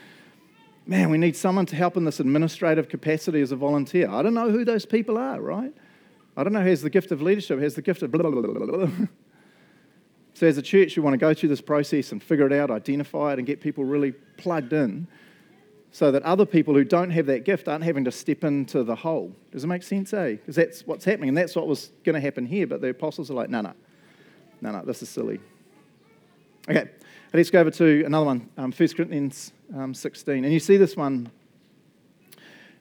man, 0.87 1.11
we 1.11 1.19
need 1.19 1.37
someone 1.37 1.67
to 1.67 1.77
help 1.77 1.97
in 1.97 2.05
this 2.05 2.21
administrative 2.21 2.89
capacity 2.89 3.41
as 3.41 3.53
a 3.53 3.57
volunteer. 3.57 4.09
I 4.09 4.23
don't 4.23 4.35
know 4.35 4.51
who 4.51 4.65
those 4.65 4.87
people 4.87 5.19
are, 5.19 5.41
right? 5.41 5.73
I 6.37 6.45
don't 6.45 6.53
know 6.53 6.63
who 6.63 6.71
has 6.71 6.83
the 6.83 6.91
gift 6.91 7.11
of 7.13 7.23
leadership, 7.23 7.59
has 7.61 7.75
the 7.75 7.83
gift 7.83 8.03
of 8.03 8.13
blah, 8.13 8.23
blah, 8.23 8.41
blah, 8.41 8.53
blah, 8.53 8.87
blah. 8.87 9.07
So, 10.35 10.47
as 10.47 10.59
a 10.59 10.63
church, 10.63 10.99
we 10.99 11.03
want 11.03 11.15
to 11.15 11.19
go 11.19 11.33
through 11.33 11.49
this 11.49 11.63
process 11.63 12.13
and 12.13 12.23
figure 12.23 12.47
it 12.47 12.53
out, 12.53 12.71
identify 12.71 13.33
it, 13.33 13.39
and 13.39 13.47
get 13.47 13.63
people 13.63 13.85
really 13.85 14.13
plugged 14.37 14.75
in 14.75 15.09
so 15.93 16.11
that 16.11 16.23
other 16.25 16.45
people 16.45 16.75
who 16.75 16.85
don't 16.85 17.09
have 17.09 17.25
that 17.25 17.47
gift 17.47 17.69
aren't 17.69 17.83
having 17.83 18.05
to 18.05 18.13
step 18.13 18.45
into 18.45 18.85
the 18.85 18.95
hole. 18.95 19.35
Does 19.51 19.65
it 19.65 19.67
make 19.67 19.83
sense, 19.83 20.13
eh? 20.13 20.33
Because 20.33 20.57
that's 20.57 20.87
what's 20.87 21.07
happening, 21.07 21.31
and 21.31 21.39
that's 21.39 21.57
what 21.57 21.67
was 21.67 21.91
going 22.05 22.17
to 22.17 22.21
happen 22.21 22.45
here. 22.45 22.67
But 22.67 22.83
the 22.83 22.91
apostles 22.91 23.31
are 23.31 23.35
like, 23.35 23.49
no, 23.49 23.63
no, 23.63 23.73
no, 24.61 24.73
no, 24.73 24.85
this 24.85 25.01
is 25.03 25.09
silly. 25.09 25.41
Okay, 26.69 26.91
let's 27.33 27.51
go 27.51 27.61
over 27.61 27.71
to 27.71 28.05
another 28.05 28.27
one, 28.27 28.49
um, 28.57 28.73
1 28.73 28.89
Corinthians 28.91 29.53
um, 29.75 29.93
16. 29.93 30.45
And 30.45 30.53
you 30.53 30.61
see 30.61 30.77
this 30.77 30.97
one 30.97 31.31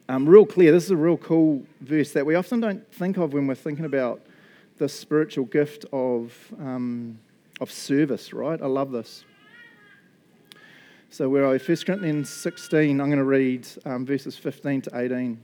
um, 0.08 0.28
real 0.28 0.46
clear. 0.46 0.72
This 0.72 0.84
is 0.84 0.90
a 0.90 0.96
real 0.96 1.16
cool 1.16 1.64
verse 1.80 2.12
that 2.12 2.24
we 2.24 2.34
often 2.34 2.60
don't 2.60 2.92
think 2.92 3.16
of 3.16 3.32
when 3.32 3.46
we're 3.46 3.54
thinking 3.54 3.84
about 3.84 4.22
the 4.78 4.88
spiritual 4.88 5.46
gift 5.46 5.84
of, 5.92 6.34
um, 6.60 7.18
of 7.60 7.70
service, 7.70 8.32
right? 8.32 8.60
I 8.60 8.66
love 8.66 8.92
this. 8.92 9.24
So 11.10 11.28
we're 11.28 11.54
at 11.54 11.66
1 11.66 11.76
Corinthians 11.86 12.28
16. 12.28 13.00
I'm 13.00 13.06
going 13.08 13.18
to 13.18 13.24
read 13.24 13.66
um, 13.84 14.04
verses 14.04 14.36
15 14.36 14.82
to 14.82 14.98
18. 14.98 15.42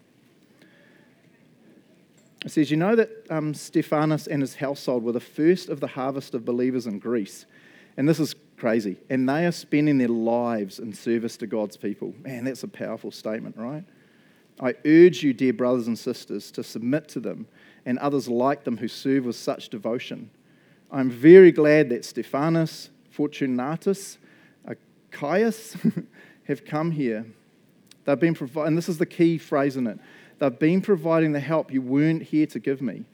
It 2.44 2.50
says, 2.50 2.70
You 2.70 2.76
know 2.76 2.94
that 2.96 3.10
um, 3.30 3.54
Stephanas 3.54 4.26
and 4.26 4.42
his 4.42 4.56
household 4.56 5.02
were 5.02 5.12
the 5.12 5.20
first 5.20 5.68
of 5.68 5.80
the 5.80 5.86
harvest 5.86 6.34
of 6.34 6.44
believers 6.44 6.86
in 6.86 6.98
Greece. 6.98 7.46
And 7.96 8.08
this 8.08 8.20
is 8.20 8.34
crazy. 8.62 8.96
And 9.10 9.28
they 9.28 9.44
are 9.44 9.50
spending 9.50 9.98
their 9.98 10.06
lives 10.06 10.78
in 10.78 10.92
service 10.92 11.36
to 11.38 11.48
God's 11.48 11.76
people. 11.76 12.14
Man, 12.22 12.44
that's 12.44 12.62
a 12.62 12.68
powerful 12.68 13.10
statement, 13.10 13.56
right? 13.58 13.82
I 14.60 14.74
urge 14.84 15.24
you, 15.24 15.32
dear 15.32 15.52
brothers 15.52 15.88
and 15.88 15.98
sisters, 15.98 16.52
to 16.52 16.62
submit 16.62 17.08
to 17.08 17.18
them 17.18 17.48
and 17.84 17.98
others 17.98 18.28
like 18.28 18.62
them 18.62 18.76
who 18.76 18.86
serve 18.86 19.24
with 19.24 19.34
such 19.34 19.68
devotion. 19.68 20.30
I'm 20.92 21.10
very 21.10 21.50
glad 21.50 21.88
that 21.88 22.04
Stephanas, 22.04 22.90
Fortunatus, 23.10 24.18
Achaeus 24.64 25.76
have 26.44 26.64
come 26.64 26.92
here. 26.92 27.26
They've 28.04 28.20
been 28.20 28.34
providing, 28.34 28.68
and 28.68 28.78
this 28.78 28.88
is 28.88 28.98
the 28.98 29.06
key 29.06 29.38
phrase 29.38 29.76
in 29.76 29.88
it, 29.88 29.98
they've 30.38 30.56
been 30.56 30.82
providing 30.82 31.32
the 31.32 31.40
help 31.40 31.72
you 31.72 31.82
weren't 31.82 32.22
here 32.22 32.46
to 32.46 32.60
give 32.60 32.80
me. 32.80 33.06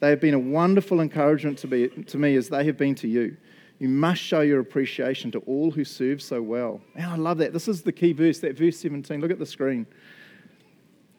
They 0.00 0.10
have 0.10 0.20
been 0.20 0.34
a 0.34 0.38
wonderful 0.38 1.00
encouragement 1.00 1.56
to, 1.60 1.68
be, 1.68 1.88
to 1.88 2.18
me 2.18 2.36
as 2.36 2.50
they 2.50 2.66
have 2.66 2.76
been 2.76 2.94
to 2.96 3.08
you. 3.08 3.38
You 3.78 3.88
must 3.88 4.20
show 4.20 4.40
your 4.40 4.60
appreciation 4.60 5.30
to 5.32 5.40
all 5.40 5.70
who 5.70 5.84
serve 5.84 6.22
so 6.22 6.40
well. 6.40 6.80
Man, 6.94 7.08
I 7.08 7.16
love 7.16 7.38
that. 7.38 7.52
This 7.52 7.68
is 7.68 7.82
the 7.82 7.92
key 7.92 8.12
verse, 8.12 8.38
that 8.40 8.56
verse 8.56 8.78
17. 8.78 9.20
Look 9.20 9.30
at 9.30 9.38
the 9.38 9.46
screen. 9.46 9.86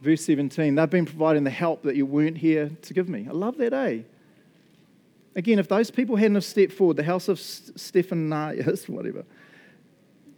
Verse 0.01 0.23
17. 0.25 0.75
They've 0.75 0.89
been 0.89 1.05
providing 1.05 1.43
the 1.43 1.49
help 1.49 1.83
that 1.83 1.95
you 1.95 2.05
weren't 2.05 2.37
here 2.37 2.71
to 2.81 2.93
give 2.93 3.09
me. 3.09 3.27
I 3.29 3.33
love 3.33 3.57
that, 3.57 3.73
eh? 3.73 3.99
Again, 5.35 5.59
if 5.59 5.67
those 5.67 5.91
people 5.91 6.15
hadn't 6.15 6.35
have 6.35 6.45
stepped 6.45 6.71
forward, 6.71 6.95
the 6.95 7.03
house 7.03 7.27
of 7.27 7.39
Stephanias, 7.39 8.87
whatever, 8.89 9.25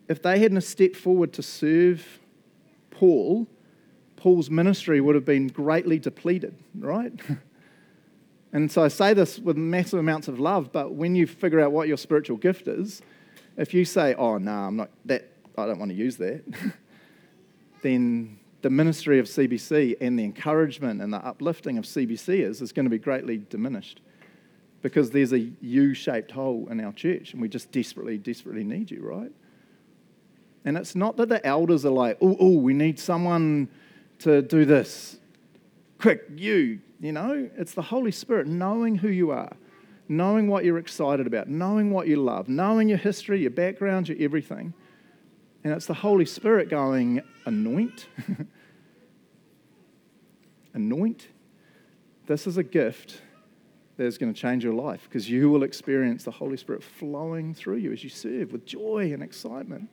if 0.08 0.22
they 0.24 0.40
hadn't 0.40 0.58
have 0.58 0.64
stepped 0.64 0.96
forward 0.96 1.34
to 1.34 1.44
serve 1.44 2.20
Paul, 2.90 3.46
Paul's 4.16 4.50
ministry 4.50 5.00
would 5.00 5.14
have 5.14 5.26
been 5.26 5.48
greatly 5.48 6.00
depleted, 6.00 6.56
right? 6.80 7.14
And 8.54 8.72
so 8.72 8.84
I 8.84 8.88
say 8.88 9.14
this 9.14 9.40
with 9.40 9.58
massive 9.58 10.00
amounts 10.00 10.28
of 10.28 10.40
love, 10.40 10.72
but 10.72 10.94
when 10.94 11.16
you 11.16 11.28
figure 11.28 11.60
out 11.60 11.72
what 11.72 11.88
your 11.88 11.98
spiritual 11.98 12.38
gift 12.38 12.68
is, 12.68 13.02
if 13.58 13.74
you 13.74 13.86
say, 13.86 14.14
oh, 14.16 14.38
no, 14.38 14.52
nah, 14.52 14.68
I'm 14.68 14.76
not, 14.78 14.90
that, 15.06 15.32
I 15.58 15.66
don't 15.66 15.80
want 15.80 15.92
to 15.92 15.98
use 15.98 16.18
that, 16.18 16.44
then 17.82 18.40
the 18.62 18.70
ministry 18.70 19.20
of 19.20 19.26
CBC 19.26 19.98
and 20.00 20.18
the 20.18 20.24
encouragement 20.24 21.02
and 21.02 21.14
the 21.14 21.18
uplifting 21.18 21.78
of 21.78 21.86
CBC 21.86 22.40
is, 22.40 22.62
is 22.62 22.72
going 22.72 22.86
to 22.86 22.90
be 22.90 22.98
greatly 22.98 23.38
diminished 23.50 24.02
because 24.82 25.12
there's 25.12 25.34
a 25.34 25.40
U 25.62 25.94
shaped 25.94 26.32
hole 26.32 26.68
in 26.70 26.80
our 26.80 26.94
church 26.94 27.34
and 27.34 27.42
we 27.42 27.50
just 27.50 27.72
desperately, 27.72 28.18
desperately 28.18 28.64
need 28.64 28.90
you, 28.92 29.02
right? 29.02 29.32
And 30.66 30.78
it's 30.78 30.96
not 30.96 31.18
that 31.18 31.30
the 31.30 31.46
elders 31.46 31.86
are 31.86 31.92
like, 31.92 32.18
oh, 32.22 32.36
oh, 32.40 32.58
we 32.58 32.74
need 32.74 33.00
someone 33.00 33.70
to 34.20 34.42
do 34.42 34.66
this. 34.66 35.20
Quick, 36.00 36.24
you, 36.36 36.80
you 37.00 37.12
know, 37.12 37.50
it's 37.58 37.74
the 37.74 37.82
Holy 37.82 38.12
Spirit 38.12 38.48
knowing 38.48 38.96
who 38.96 39.10
you 39.10 39.32
are, 39.32 39.56
knowing 40.10 40.48
what 40.48 40.66
you're 40.66 40.78
excited 40.78 41.28
about, 41.28 41.48
knowing 41.48 41.92
what 41.92 42.08
you 42.08 42.18
love, 42.18 42.50
knowing 42.50 42.90
your 42.90 42.98
history, 42.98 43.42
your 43.42 43.52
background, 43.52 44.10
your 44.10 44.18
everything. 44.20 44.74
And 45.64 45.74
it's 45.74 45.86
the 45.86 45.94
Holy 45.94 46.26
Spirit 46.26 46.70
going, 46.70 47.22
anoint, 47.46 48.08
anoint, 50.74 51.28
this 52.26 52.48
is 52.48 52.58
a 52.58 52.64
gift 52.64 53.22
that 53.98 54.06
is 54.06 54.18
going 54.18 54.34
to 54.34 54.40
change 54.40 54.64
your 54.64 54.74
life 54.74 55.08
because 55.10 55.30
you 55.30 55.50
will 55.50 55.64
experience 55.64 56.24
the 56.24 56.32
Holy 56.32 56.58
Spirit 56.58 56.84
flowing 56.84 57.54
through 57.54 57.78
you 57.78 57.92
as 57.92 58.04
you 58.04 58.10
serve 58.10 58.52
with 58.52 58.66
joy 58.66 59.12
and 59.12 59.22
excitement. 59.22 59.90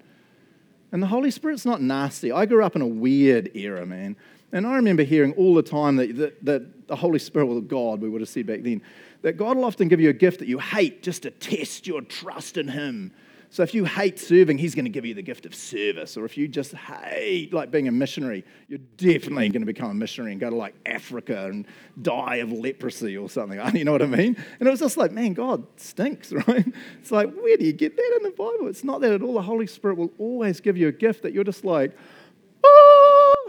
And 0.93 1.03
the 1.03 1.07
Holy 1.09 1.31
Spirit's 1.31 1.67
not 1.67 1.83
nasty. 1.83 2.31
I 2.31 2.47
grew 2.47 2.65
up 2.65 2.77
in 2.77 2.83
a 2.83 2.87
weird 2.87 3.51
era, 3.57 3.85
man. 3.85 4.17
And 4.55 4.69
I 4.69 4.77
remember 4.77 5.03
hearing 5.03 5.33
all 5.33 5.53
the 5.53 5.65
time 5.65 5.97
that, 5.97 6.17
that, 6.17 6.45
that 6.45 6.87
the 6.87 6.95
Holy 6.95 7.19
Spirit, 7.19 7.47
or 7.47 7.61
God, 7.61 8.01
we 8.01 8.09
would 8.09 8.21
have 8.21 8.29
said 8.29 8.47
back 8.47 8.63
then, 8.63 8.83
that 9.23 9.33
God 9.33 9.57
will 9.57 9.65
often 9.65 9.89
give 9.89 10.01
you 10.01 10.11
a 10.11 10.15
gift 10.15 10.39
that 10.39 10.47
you 10.47 10.61
hate 10.61 11.03
just 11.03 11.23
to 11.25 11.33
test 11.33 11.89
your 11.89 12.03
trust 12.03 12.57
in 12.57 12.69
Him. 12.69 13.13
So 13.51 13.65
if 13.65 13.75
you 13.75 13.85
hate 13.85 14.19
serving, 14.19 14.59
he's 14.59 14.75
going 14.75 14.85
to 14.85 14.91
give 14.91 15.05
you 15.05 15.15
the 15.15 15.23
gift 15.23 15.47
of 15.47 15.55
service. 15.55 16.17
Or 16.17 16.25
if 16.25 16.37
you 16.37 16.49
just 16.49 16.73
hate 16.73 17.53
like 17.53 17.71
being 17.71 17.87
a 17.87 17.93
missionary, 17.93 18.45
you're 18.67 18.81
definitely 18.97 19.49
going 19.49 19.63
to 19.63 19.67
become 19.67 19.91
a 19.91 19.95
missionary 19.95 20.33
and 20.33 20.41
go 20.41 20.51
to 20.51 20.57
like 20.57 20.75
Africa 20.87 21.47
and 21.47 21.65
die 22.03 22.37
of 22.37 22.51
leprosy 22.51 23.17
or 23.17 23.29
something. 23.29 23.61
You 23.75 23.85
know 23.85 23.93
what 23.93 24.03
I 24.03 24.07
mean? 24.07 24.37
And 24.59 24.69
it 24.69 24.71
was 24.71 24.81
just 24.81 24.97
like, 24.97 25.13
man, 25.13 25.35
God 25.35 25.67
stinks, 25.77 26.33
right? 26.49 26.67
It's 27.01 27.13
like, 27.13 27.33
where 27.33 27.57
do 27.57 27.65
you 27.65 27.73
get 27.73 27.97
that 27.97 28.15
in 28.17 28.25
the 28.25 28.31
Bible? 28.31 28.67
It's 28.67 28.83
not 28.83 29.01
that 29.03 29.13
at 29.13 29.23
all. 29.23 29.35
The 29.35 29.43
Holy 29.43 29.69
Spirit 29.69 29.99
will 29.99 30.13
always 30.19 30.61
give 30.61 30.77
you 30.77 30.89
a 30.89 30.93
gift 30.93 31.23
that 31.23 31.33
you're 31.33 31.45
just 31.45 31.65
like, 31.65 31.97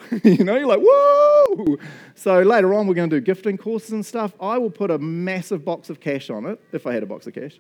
you 0.24 0.44
know, 0.44 0.56
you're 0.56 0.68
like, 0.68 0.82
whoa. 0.82 1.78
So 2.16 2.42
later 2.42 2.74
on, 2.74 2.88
we're 2.88 2.94
going 2.94 3.10
to 3.10 3.20
do 3.20 3.22
gifting 3.22 3.58
courses 3.58 3.92
and 3.92 4.06
stuff. 4.06 4.34
I 4.40 4.58
will 4.58 4.70
put 4.70 4.92
a 4.92 4.98
massive 4.98 5.64
box 5.64 5.90
of 5.90 6.00
cash 6.00 6.30
on 6.30 6.46
it, 6.46 6.60
if 6.72 6.86
I 6.86 6.94
had 6.94 7.04
a 7.04 7.06
box 7.06 7.28
of 7.28 7.34
cash. 7.34 7.60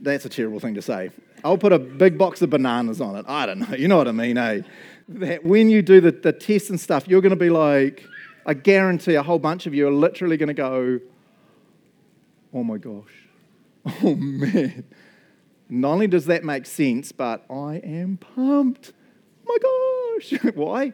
That's 0.00 0.24
a 0.24 0.28
terrible 0.28 0.60
thing 0.60 0.74
to 0.74 0.82
say. 0.82 1.10
I'll 1.44 1.58
put 1.58 1.72
a 1.72 1.78
big 1.78 2.18
box 2.18 2.42
of 2.42 2.50
bananas 2.50 3.00
on 3.00 3.16
it. 3.16 3.24
I 3.28 3.46
don't 3.46 3.58
know. 3.58 3.76
You 3.76 3.88
know 3.88 3.96
what 3.96 4.08
I 4.08 4.12
mean, 4.12 4.38
eh? 4.38 4.62
That 5.08 5.44
when 5.44 5.70
you 5.70 5.82
do 5.82 6.00
the, 6.00 6.12
the 6.12 6.32
tests 6.32 6.70
and 6.70 6.80
stuff, 6.80 7.08
you're 7.08 7.20
going 7.20 7.30
to 7.30 7.36
be 7.36 7.50
like, 7.50 8.04
I 8.46 8.54
guarantee 8.54 9.14
a 9.14 9.22
whole 9.22 9.38
bunch 9.38 9.66
of 9.66 9.74
you 9.74 9.88
are 9.88 9.92
literally 9.92 10.36
going 10.36 10.48
to 10.48 10.54
go, 10.54 11.00
oh 12.52 12.64
my 12.64 12.78
gosh. 12.78 13.12
Oh 14.02 14.14
man. 14.14 14.84
Not 15.70 15.92
only 15.92 16.06
does 16.06 16.26
that 16.26 16.44
make 16.44 16.66
sense, 16.66 17.12
but 17.12 17.44
I 17.50 17.76
am 17.76 18.18
pumped. 18.18 18.92
Oh 19.46 20.18
my 20.32 20.38
gosh. 20.42 20.54
Why? 20.54 20.92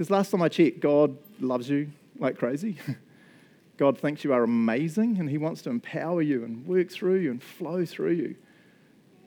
Because 0.00 0.10
last 0.10 0.30
time 0.30 0.40
I 0.40 0.48
checked, 0.48 0.80
God 0.80 1.14
loves 1.40 1.68
you 1.68 1.90
like 2.18 2.38
crazy. 2.38 2.78
God 3.76 3.98
thinks 3.98 4.24
you 4.24 4.32
are 4.32 4.42
amazing 4.42 5.18
and 5.18 5.28
He 5.28 5.36
wants 5.36 5.60
to 5.60 5.68
empower 5.68 6.22
you 6.22 6.42
and 6.42 6.66
work 6.66 6.90
through 6.90 7.16
you 7.16 7.30
and 7.30 7.42
flow 7.42 7.84
through 7.84 8.12
you. 8.12 8.34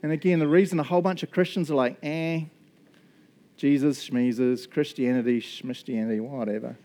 And 0.02 0.12
again, 0.12 0.40
the 0.40 0.48
reason 0.48 0.80
a 0.80 0.84
whole 0.84 1.04
bunch 1.04 1.22
of 1.22 1.30
Christians 1.30 1.70
are 1.70 1.76
like, 1.76 2.00
eh, 2.02 2.46
Jesus, 3.56 4.10
schmeezes, 4.10 4.68
Christianity, 4.68 5.42
schmistianity, 5.42 6.20
whatever, 6.20 6.76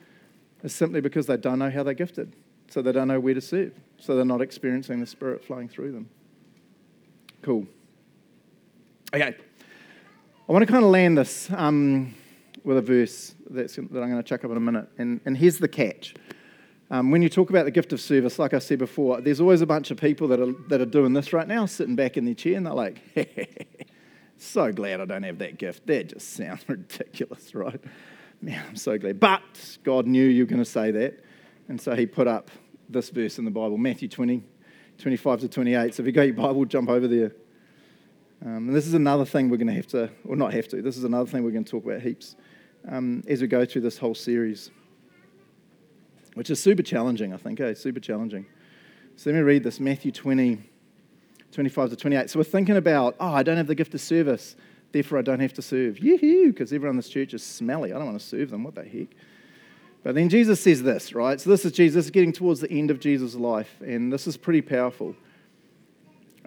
is 0.63 0.75
simply 0.75 1.01
because 1.01 1.25
they 1.25 1.39
don't 1.39 1.59
know 1.59 1.71
how 1.71 1.83
they're 1.83 1.95
gifted. 1.95 2.37
So 2.69 2.83
they 2.83 2.93
don't 2.93 3.09
know 3.09 3.21
where 3.21 3.33
to 3.33 3.41
serve. 3.41 3.73
So 3.97 4.17
they're 4.17 4.27
not 4.27 4.43
experiencing 4.43 5.01
the 5.01 5.07
Spirit 5.07 5.43
flowing 5.43 5.67
through 5.67 5.93
them. 5.93 6.11
Cool. 7.41 7.67
Okay. 9.15 9.35
I 10.47 10.53
want 10.53 10.67
to 10.67 10.71
kind 10.71 10.85
of 10.85 10.91
land 10.91 11.17
this 11.17 11.51
um, 11.53 12.15
with 12.65 12.77
a 12.77 12.83
verse 12.83 13.35
that 13.51 13.77
I'm 13.79 13.89
going 13.89 14.17
to 14.17 14.23
chuck 14.23 14.45
up 14.45 14.51
in 14.51 14.57
a 14.57 14.61
minute. 14.61 14.89
And, 14.99 15.21
and 15.25 15.37
here's 15.37 15.59
the 15.59 15.69
catch. 15.69 16.15
Um, 16.91 17.11
when 17.11 17.21
you 17.21 17.29
talk 17.29 17.51
about 17.51 17.67
the 17.67 17.71
gift 17.71 17.93
of 17.93 18.01
service, 18.01 18.39
like 18.39 18.55
I 18.55 18.59
said 18.59 18.79
before, 18.79 19.21
there's 19.21 19.41
always 19.41 19.61
a 19.61 19.67
bunch 19.67 19.91
of 19.91 19.99
people 19.99 20.29
that 20.29 20.41
are, 20.41 20.53
that 20.69 20.81
are 20.81 20.87
doing 20.87 21.13
this 21.13 21.33
right 21.33 21.47
now, 21.47 21.67
sitting 21.67 21.97
back 21.97 22.17
in 22.17 22.25
their 22.25 22.35
chair, 22.35 22.57
and 22.57 22.65
they're 22.65 22.73
like, 22.73 23.03
so 24.39 24.73
glad 24.73 25.01
I 25.01 25.05
don't 25.05 25.23
have 25.23 25.39
that 25.39 25.59
gift. 25.59 25.87
That 25.87 26.09
just 26.09 26.31
sounds 26.35 26.65
ridiculous, 26.67 27.55
right? 27.55 27.81
Man, 28.41 28.63
I'm 28.69 28.77
so 28.77 28.97
glad. 28.97 29.21
But 29.21 29.79
God 29.85 30.07
knew 30.07 30.25
you 30.25 30.45
were 30.45 30.49
going 30.49 30.63
to 30.63 30.71
say 30.71 30.91
that. 30.93 31.23
And 31.69 31.81
so 31.81 31.95
he 31.95 32.07
put 32.07 32.27
up 32.27 32.51
this 32.89 33.11
verse 33.11 33.39
in 33.39 33.45
the 33.45 33.51
Bible, 33.51 33.77
Matthew 33.77 34.09
20, 34.09 34.43
25 34.97 35.41
to 35.41 35.49
28. 35.49 35.95
So 35.95 36.03
if 36.03 36.07
you 36.07 36.13
got 36.13 36.23
your 36.23 36.35
Bible, 36.35 36.65
jump 36.65 36.89
over 36.89 37.07
there. 37.07 37.33
Um, 38.45 38.69
and 38.69 38.75
this 38.75 38.87
is 38.87 38.95
another 38.95 39.25
thing 39.25 39.49
we're 39.49 39.57
going 39.57 39.69
to 39.69 39.75
have 39.75 39.89
to, 39.89 40.11
or 40.25 40.37
not 40.37 40.53
have 40.55 40.69
to, 40.69 40.81
this 40.81 40.97
is 40.97 41.05
another 41.05 41.29
thing 41.29 41.43
we're 41.43 41.51
going 41.51 41.65
to 41.65 41.71
talk 41.71 41.85
about 41.85 42.03
heaps 42.03 42.37
um, 42.89 43.23
as 43.27 43.41
we 43.41 43.49
go 43.49 43.65
through 43.65 43.83
this 43.83 43.99
whole 43.99 44.15
series 44.15 44.71
which 46.39 46.51
is 46.51 46.63
super 46.63 46.85
challenging, 46.85 47.35
I 47.35 47.37
think, 47.37 47.59
eh? 47.59 47.75
Super 47.75 47.99
challenging. 47.99 48.47
So 49.17 49.29
let 49.31 49.37
me 49.37 49.43
read 49.43 49.65
this 49.65 49.81
Matthew 49.81 50.13
20, 50.13 50.61
25 51.51 51.91
to 51.91 51.97
28. 51.97 52.31
So 52.31 52.39
we're 52.39 52.45
thinking 52.45 52.77
about, 52.77 53.17
oh, 53.19 53.33
I 53.35 53.43
don't 53.43 53.57
have 53.57 53.67
the 53.67 53.75
gift 53.75 53.93
of 53.95 54.01
service, 54.01 54.55
therefore 54.93 55.19
I 55.19 55.23
don't 55.23 55.41
have 55.41 55.53
to 55.55 55.63
serve. 55.63 55.99
Yoo-hoo, 55.99 56.53
because 56.53 56.73
everyone 56.73 56.93
in 56.93 56.97
this 56.99 57.09
church 57.09 57.35
is 57.35 57.43
smelly. 57.43 57.93
I 57.93 57.97
don't 57.97 58.07
want 58.07 58.21
to 58.21 58.25
serve 58.25 58.51
them. 58.51 58.63
What 58.63 58.77
the 58.77 58.85
heck? 58.85 59.09
But 60.05 60.15
then 60.15 60.29
Jesus 60.29 60.61
says 60.61 60.81
this, 60.81 61.13
right? 61.13 61.41
So 61.41 61.51
this 61.51 61.65
is 61.65 61.73
Jesus 61.73 62.09
getting 62.09 62.33
towards 62.33 62.61
the 62.61 62.71
end 62.71 62.93
of 62.93 63.01
Jesus' 63.01 63.35
life, 63.35 63.75
and 63.81 64.13
this 64.13 64.29
is 64.29 64.37
pretty 64.37 64.63
powerful. 64.63 65.17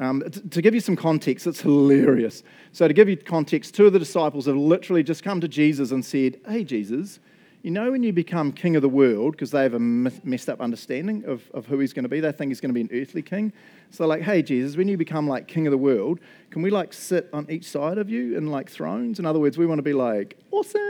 Um, 0.02 0.22
to, 0.22 0.50
to 0.50 0.62
give 0.64 0.74
you 0.74 0.80
some 0.80 0.96
context, 0.96 1.46
it's 1.46 1.62
hilarious. 1.62 2.42
So, 2.72 2.88
to 2.88 2.94
give 2.94 3.08
you 3.08 3.16
context, 3.16 3.76
two 3.76 3.86
of 3.86 3.94
the 3.94 4.00
disciples 4.00 4.48
have 4.48 4.56
literally 4.56 5.04
just 5.04 5.24
come 5.24 5.40
to 5.42 5.48
Jesus 5.48 5.92
and 5.92 6.04
said, 6.04 6.42
Hey, 6.48 6.64
Jesus, 6.64 7.20
you 7.62 7.70
know, 7.70 7.92
when 7.92 8.02
you 8.02 8.12
become 8.12 8.52
king 8.52 8.76
of 8.76 8.82
the 8.82 8.90
world, 8.90 9.34
because 9.34 9.52
they 9.52 9.62
have 9.62 9.76
a 9.76 9.80
messed 9.80 10.50
up 10.50 10.60
understanding 10.60 11.24
of, 11.26 11.44
of 11.54 11.68
who 11.68 11.78
he's 11.78 11.94
going 11.94 12.02
to 12.02 12.10
be, 12.10 12.20
they 12.20 12.32
think 12.32 12.50
he's 12.50 12.60
going 12.60 12.72
to 12.72 12.74
be 12.74 12.82
an 12.82 12.90
earthly 12.92 13.22
king. 13.22 13.54
So, 13.92 14.08
like, 14.08 14.24
hey, 14.24 14.42
Jesus, 14.42 14.76
when 14.76 14.88
you 14.88 14.98
become 14.98 15.28
like 15.28 15.48
king 15.48 15.68
of 15.68 15.72
the 15.72 15.78
world, 15.78 16.20
can 16.50 16.64
we 16.64 16.72
like 16.72 16.94
sit 16.94 17.30
on 17.32 17.46
each 17.52 17.70
side 17.70 18.00
of 18.00 18.10
you 18.10 18.36
in 18.36 18.48
like 18.48 18.72
thrones? 18.72 19.20
In 19.20 19.28
other 19.28 19.40
words, 19.40 19.56
we 19.60 19.68
want 19.68 19.78
to 19.78 19.84
be 19.84 19.94
like, 19.94 20.36
awesome. 20.50 20.82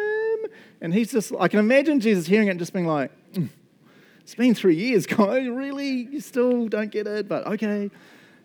And 0.79 0.93
he's 0.93 1.11
just, 1.11 1.33
I 1.37 1.49
can 1.49 1.59
imagine 1.59 1.99
Jesus 1.99 2.27
hearing 2.27 2.47
it 2.47 2.51
and 2.51 2.59
just 2.59 2.71
being 2.71 2.87
like, 2.87 3.11
mm, 3.33 3.49
it's 4.21 4.35
been 4.35 4.55
three 4.55 4.75
years, 4.75 5.05
guys. 5.05 5.49
Really? 5.49 5.89
You 5.89 6.21
still 6.21 6.69
don't 6.69 6.91
get 6.91 7.07
it? 7.07 7.27
But 7.27 7.45
okay. 7.47 7.91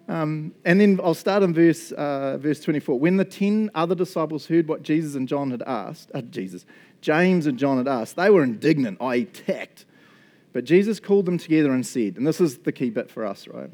Um, 0.08 0.54
and 0.64 0.80
then 0.80 1.00
I'll 1.02 1.14
start 1.14 1.42
in 1.42 1.52
verse, 1.52 1.90
uh, 1.92 2.38
verse 2.38 2.60
24. 2.60 2.98
When 2.98 3.16
the 3.16 3.24
ten 3.24 3.70
other 3.74 3.94
disciples 3.94 4.46
heard 4.46 4.68
what 4.68 4.82
Jesus 4.82 5.16
and 5.16 5.26
John 5.26 5.50
had 5.50 5.62
asked, 5.62 6.10
uh, 6.14 6.22
Jesus, 6.22 6.64
James 7.00 7.46
and 7.46 7.58
John 7.58 7.78
had 7.78 7.88
asked, 7.88 8.16
they 8.16 8.30
were 8.30 8.44
indignant, 8.44 8.98
i.e., 9.00 9.24
tact. 9.24 9.84
But 10.52 10.64
Jesus 10.64 11.00
called 11.00 11.26
them 11.26 11.38
together 11.38 11.72
and 11.72 11.84
said, 11.84 12.16
and 12.16 12.26
this 12.26 12.40
is 12.40 12.58
the 12.58 12.72
key 12.72 12.90
bit 12.90 13.10
for 13.10 13.26
us, 13.26 13.48
right? 13.48 13.70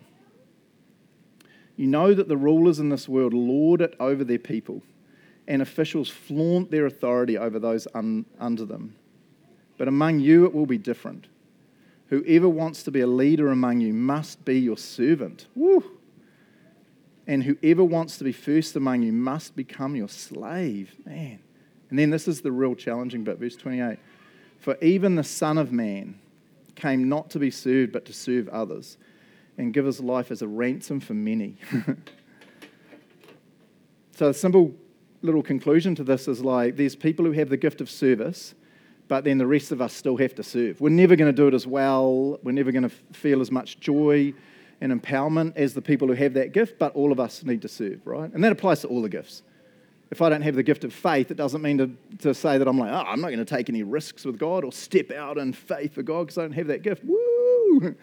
You 1.76 1.86
know 1.86 2.14
that 2.14 2.28
the 2.28 2.36
rulers 2.36 2.78
in 2.78 2.88
this 2.88 3.08
world 3.08 3.34
lord 3.34 3.80
it 3.80 3.94
over 4.00 4.24
their 4.24 4.38
people, 4.38 4.82
and 5.46 5.60
officials 5.60 6.08
flaunt 6.08 6.70
their 6.70 6.86
authority 6.86 7.36
over 7.36 7.58
those 7.58 7.86
un- 7.94 8.24
under 8.40 8.64
them. 8.64 8.94
But 9.78 9.88
among 9.88 10.20
you 10.20 10.44
it 10.46 10.54
will 10.54 10.66
be 10.66 10.78
different. 10.78 11.28
Whoever 12.08 12.48
wants 12.48 12.82
to 12.84 12.90
be 12.90 13.00
a 13.00 13.06
leader 13.06 13.48
among 13.48 13.80
you 13.80 13.92
must 13.92 14.44
be 14.44 14.58
your 14.58 14.76
servant. 14.76 15.46
Woo! 15.54 15.82
And 17.32 17.42
whoever 17.42 17.82
wants 17.82 18.18
to 18.18 18.24
be 18.24 18.32
first 18.32 18.76
among 18.76 19.00
you 19.00 19.10
must 19.10 19.56
become 19.56 19.96
your 19.96 20.10
slave. 20.10 20.94
Man. 21.06 21.38
And 21.88 21.98
then 21.98 22.10
this 22.10 22.28
is 22.28 22.42
the 22.42 22.52
real 22.52 22.74
challenging 22.74 23.24
bit, 23.24 23.38
verse 23.38 23.56
28. 23.56 23.98
For 24.58 24.76
even 24.82 25.14
the 25.14 25.24
Son 25.24 25.56
of 25.56 25.72
Man 25.72 26.20
came 26.74 27.08
not 27.08 27.30
to 27.30 27.38
be 27.38 27.50
served, 27.50 27.90
but 27.90 28.04
to 28.04 28.12
serve 28.12 28.50
others 28.50 28.98
and 29.56 29.72
give 29.72 29.86
his 29.86 29.98
life 29.98 30.30
as 30.30 30.42
a 30.42 30.46
ransom 30.46 31.00
for 31.00 31.14
many. 31.14 31.56
so, 34.14 34.28
a 34.28 34.34
simple 34.34 34.74
little 35.22 35.42
conclusion 35.42 35.94
to 35.94 36.04
this 36.04 36.28
is 36.28 36.44
like 36.44 36.76
there's 36.76 36.94
people 36.94 37.24
who 37.24 37.32
have 37.32 37.48
the 37.48 37.56
gift 37.56 37.80
of 37.80 37.88
service, 37.88 38.54
but 39.08 39.24
then 39.24 39.38
the 39.38 39.46
rest 39.46 39.72
of 39.72 39.80
us 39.80 39.94
still 39.94 40.18
have 40.18 40.34
to 40.34 40.42
serve. 40.42 40.82
We're 40.82 40.90
never 40.90 41.16
going 41.16 41.34
to 41.34 41.36
do 41.36 41.48
it 41.48 41.54
as 41.54 41.66
well. 41.66 42.38
We're 42.42 42.52
never 42.52 42.72
going 42.72 42.90
to 42.90 42.94
feel 43.14 43.40
as 43.40 43.50
much 43.50 43.80
joy 43.80 44.34
and 44.82 44.92
empowerment 44.92 45.56
as 45.56 45.72
the 45.72 45.80
people 45.80 46.08
who 46.08 46.14
have 46.14 46.34
that 46.34 46.52
gift, 46.52 46.78
but 46.78 46.94
all 46.94 47.12
of 47.12 47.18
us 47.18 47.42
need 47.44 47.62
to 47.62 47.68
serve, 47.68 48.00
right? 48.04 48.30
And 48.34 48.44
that 48.44 48.52
applies 48.52 48.80
to 48.82 48.88
all 48.88 49.00
the 49.00 49.08
gifts 49.08 49.42
if 50.12 50.20
I 50.20 50.28
don't 50.28 50.42
have 50.42 50.54
the 50.54 50.62
gift 50.62 50.84
of 50.84 50.92
faith, 50.92 51.30
it 51.30 51.38
doesn't 51.38 51.62
mean 51.62 51.78
to, 51.78 51.90
to 52.18 52.34
say 52.34 52.58
that 52.58 52.68
I'm 52.68 52.78
like, 52.78 52.92
oh, 52.92 53.08
I'm 53.08 53.22
not 53.22 53.28
going 53.28 53.38
to 53.38 53.46
take 53.46 53.70
any 53.70 53.82
risks 53.82 54.26
with 54.26 54.38
God 54.38 54.62
or 54.62 54.70
step 54.70 55.10
out 55.10 55.38
in 55.38 55.54
faith 55.54 55.94
for 55.94 56.02
God 56.02 56.24
because 56.24 56.36
I 56.36 56.42
don't 56.42 56.52
have 56.52 56.66
that 56.66 56.82
gift. 56.82 57.02
Woo! 57.02 57.96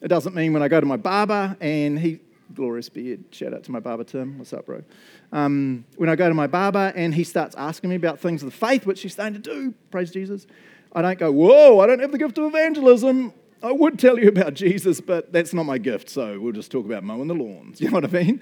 It 0.00 0.06
doesn't 0.08 0.36
mean 0.36 0.52
when 0.52 0.62
I 0.62 0.68
go 0.68 0.78
to 0.80 0.86
my 0.86 0.96
barber 0.96 1.56
and 1.60 1.98
he, 1.98 2.20
glorious 2.54 2.88
beard, 2.88 3.24
shout 3.32 3.54
out 3.54 3.64
to 3.64 3.72
my 3.72 3.80
barber 3.80 4.04
Tim, 4.04 4.38
what's 4.38 4.52
up, 4.52 4.66
bro? 4.66 4.84
Um, 5.32 5.84
when 5.96 6.08
I 6.08 6.14
go 6.14 6.28
to 6.28 6.34
my 6.34 6.46
barber 6.46 6.92
and 6.94 7.12
he 7.12 7.24
starts 7.24 7.56
asking 7.56 7.90
me 7.90 7.96
about 7.96 8.20
things 8.20 8.44
of 8.44 8.50
the 8.50 8.56
faith, 8.56 8.86
which 8.86 9.02
he's 9.02 9.12
starting 9.12 9.34
to 9.34 9.40
do, 9.40 9.74
praise 9.90 10.12
Jesus, 10.12 10.46
I 10.92 11.02
don't 11.02 11.18
go, 11.18 11.32
whoa, 11.32 11.80
I 11.80 11.86
don't 11.88 11.98
have 11.98 12.12
the 12.12 12.18
gift 12.18 12.38
of 12.38 12.44
evangelism. 12.44 13.32
I 13.62 13.70
would 13.70 13.98
tell 13.98 14.18
you 14.18 14.28
about 14.28 14.54
Jesus, 14.54 15.00
but 15.00 15.32
that's 15.32 15.54
not 15.54 15.64
my 15.64 15.78
gift, 15.78 16.10
so 16.10 16.38
we'll 16.40 16.52
just 16.52 16.72
talk 16.72 16.84
about 16.84 17.04
mowing 17.04 17.28
the 17.28 17.34
lawns. 17.34 17.80
You 17.80 17.90
know 17.90 17.94
what 17.94 18.04
I 18.04 18.08
mean? 18.08 18.40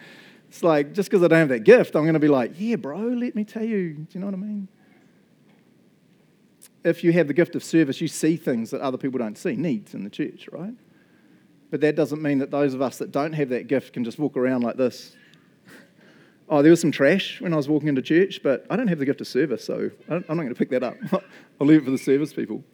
It's 0.48 0.62
like, 0.62 0.94
just 0.94 1.10
because 1.10 1.22
I 1.22 1.28
don't 1.28 1.38
have 1.38 1.48
that 1.50 1.64
gift, 1.64 1.94
I'm 1.94 2.02
going 2.02 2.14
to 2.14 2.20
be 2.20 2.28
like, 2.28 2.52
yeah, 2.56 2.76
bro, 2.76 2.98
let 2.98 3.36
me 3.36 3.44
tell 3.44 3.62
you. 3.62 3.94
Do 3.94 4.06
you 4.12 4.20
know 4.20 4.26
what 4.26 4.34
I 4.34 4.38
mean? 4.38 4.68
If 6.82 7.04
you 7.04 7.12
have 7.12 7.28
the 7.28 7.34
gift 7.34 7.54
of 7.54 7.62
service, 7.62 8.00
you 8.00 8.08
see 8.08 8.36
things 8.36 8.70
that 8.70 8.80
other 8.80 8.96
people 8.96 9.18
don't 9.18 9.36
see, 9.36 9.54
needs 9.54 9.94
in 9.94 10.02
the 10.02 10.10
church, 10.10 10.48
right? 10.50 10.74
But 11.70 11.82
that 11.82 11.94
doesn't 11.94 12.20
mean 12.20 12.38
that 12.38 12.50
those 12.50 12.74
of 12.74 12.82
us 12.82 12.98
that 12.98 13.12
don't 13.12 13.34
have 13.34 13.50
that 13.50 13.68
gift 13.68 13.92
can 13.92 14.02
just 14.02 14.18
walk 14.18 14.36
around 14.36 14.62
like 14.62 14.76
this. 14.76 15.16
Oh, 16.52 16.62
there 16.62 16.70
was 16.70 16.80
some 16.80 16.90
trash 16.90 17.40
when 17.40 17.52
I 17.52 17.56
was 17.56 17.68
walking 17.68 17.86
into 17.86 18.02
church, 18.02 18.40
but 18.42 18.66
I 18.68 18.74
don't 18.74 18.88
have 18.88 18.98
the 18.98 19.04
gift 19.04 19.20
of 19.20 19.28
service, 19.28 19.64
so 19.64 19.88
I'm 20.08 20.24
not 20.26 20.34
going 20.34 20.48
to 20.48 20.54
pick 20.56 20.70
that 20.70 20.82
up. 20.82 20.96
I'll 21.60 21.66
leave 21.68 21.82
it 21.82 21.84
for 21.84 21.92
the 21.92 21.96
service 21.96 22.32
people. 22.32 22.64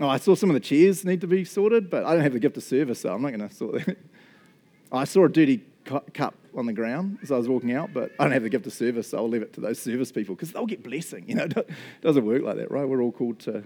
Oh, 0.00 0.08
I 0.08 0.16
saw 0.16 0.34
some 0.34 0.50
of 0.50 0.54
the 0.54 0.60
chairs 0.60 1.04
need 1.04 1.20
to 1.20 1.26
be 1.28 1.44
sorted, 1.44 1.88
but 1.88 2.04
I 2.04 2.14
don't 2.14 2.22
have 2.22 2.32
the 2.32 2.40
gift 2.40 2.56
of 2.56 2.64
service, 2.64 3.00
so 3.00 3.14
I'm 3.14 3.22
not 3.22 3.32
going 3.32 3.48
to 3.48 3.54
sort 3.54 3.84
that. 3.86 3.96
I 4.92 5.04
saw 5.04 5.24
a 5.24 5.28
dirty 5.28 5.64
cup 5.84 6.34
on 6.56 6.66
the 6.66 6.72
ground 6.72 7.18
as 7.22 7.30
I 7.30 7.36
was 7.36 7.48
walking 7.48 7.72
out, 7.72 7.92
but 7.92 8.12
I 8.18 8.24
don't 8.24 8.32
have 8.32 8.42
the 8.42 8.48
gift 8.48 8.66
of 8.66 8.72
service, 8.72 9.08
so 9.08 9.18
I'll 9.18 9.28
leave 9.28 9.42
it 9.42 9.52
to 9.54 9.60
those 9.60 9.78
service 9.78 10.10
people 10.10 10.34
because 10.34 10.52
they'll 10.52 10.66
get 10.66 10.82
blessing. 10.82 11.24
You 11.28 11.36
know, 11.36 11.44
it 11.56 11.68
doesn't 12.00 12.24
work 12.24 12.42
like 12.42 12.56
that, 12.56 12.70
right? 12.70 12.88
We're 12.88 13.02
all 13.02 13.12
called 13.12 13.38
to, 13.40 13.62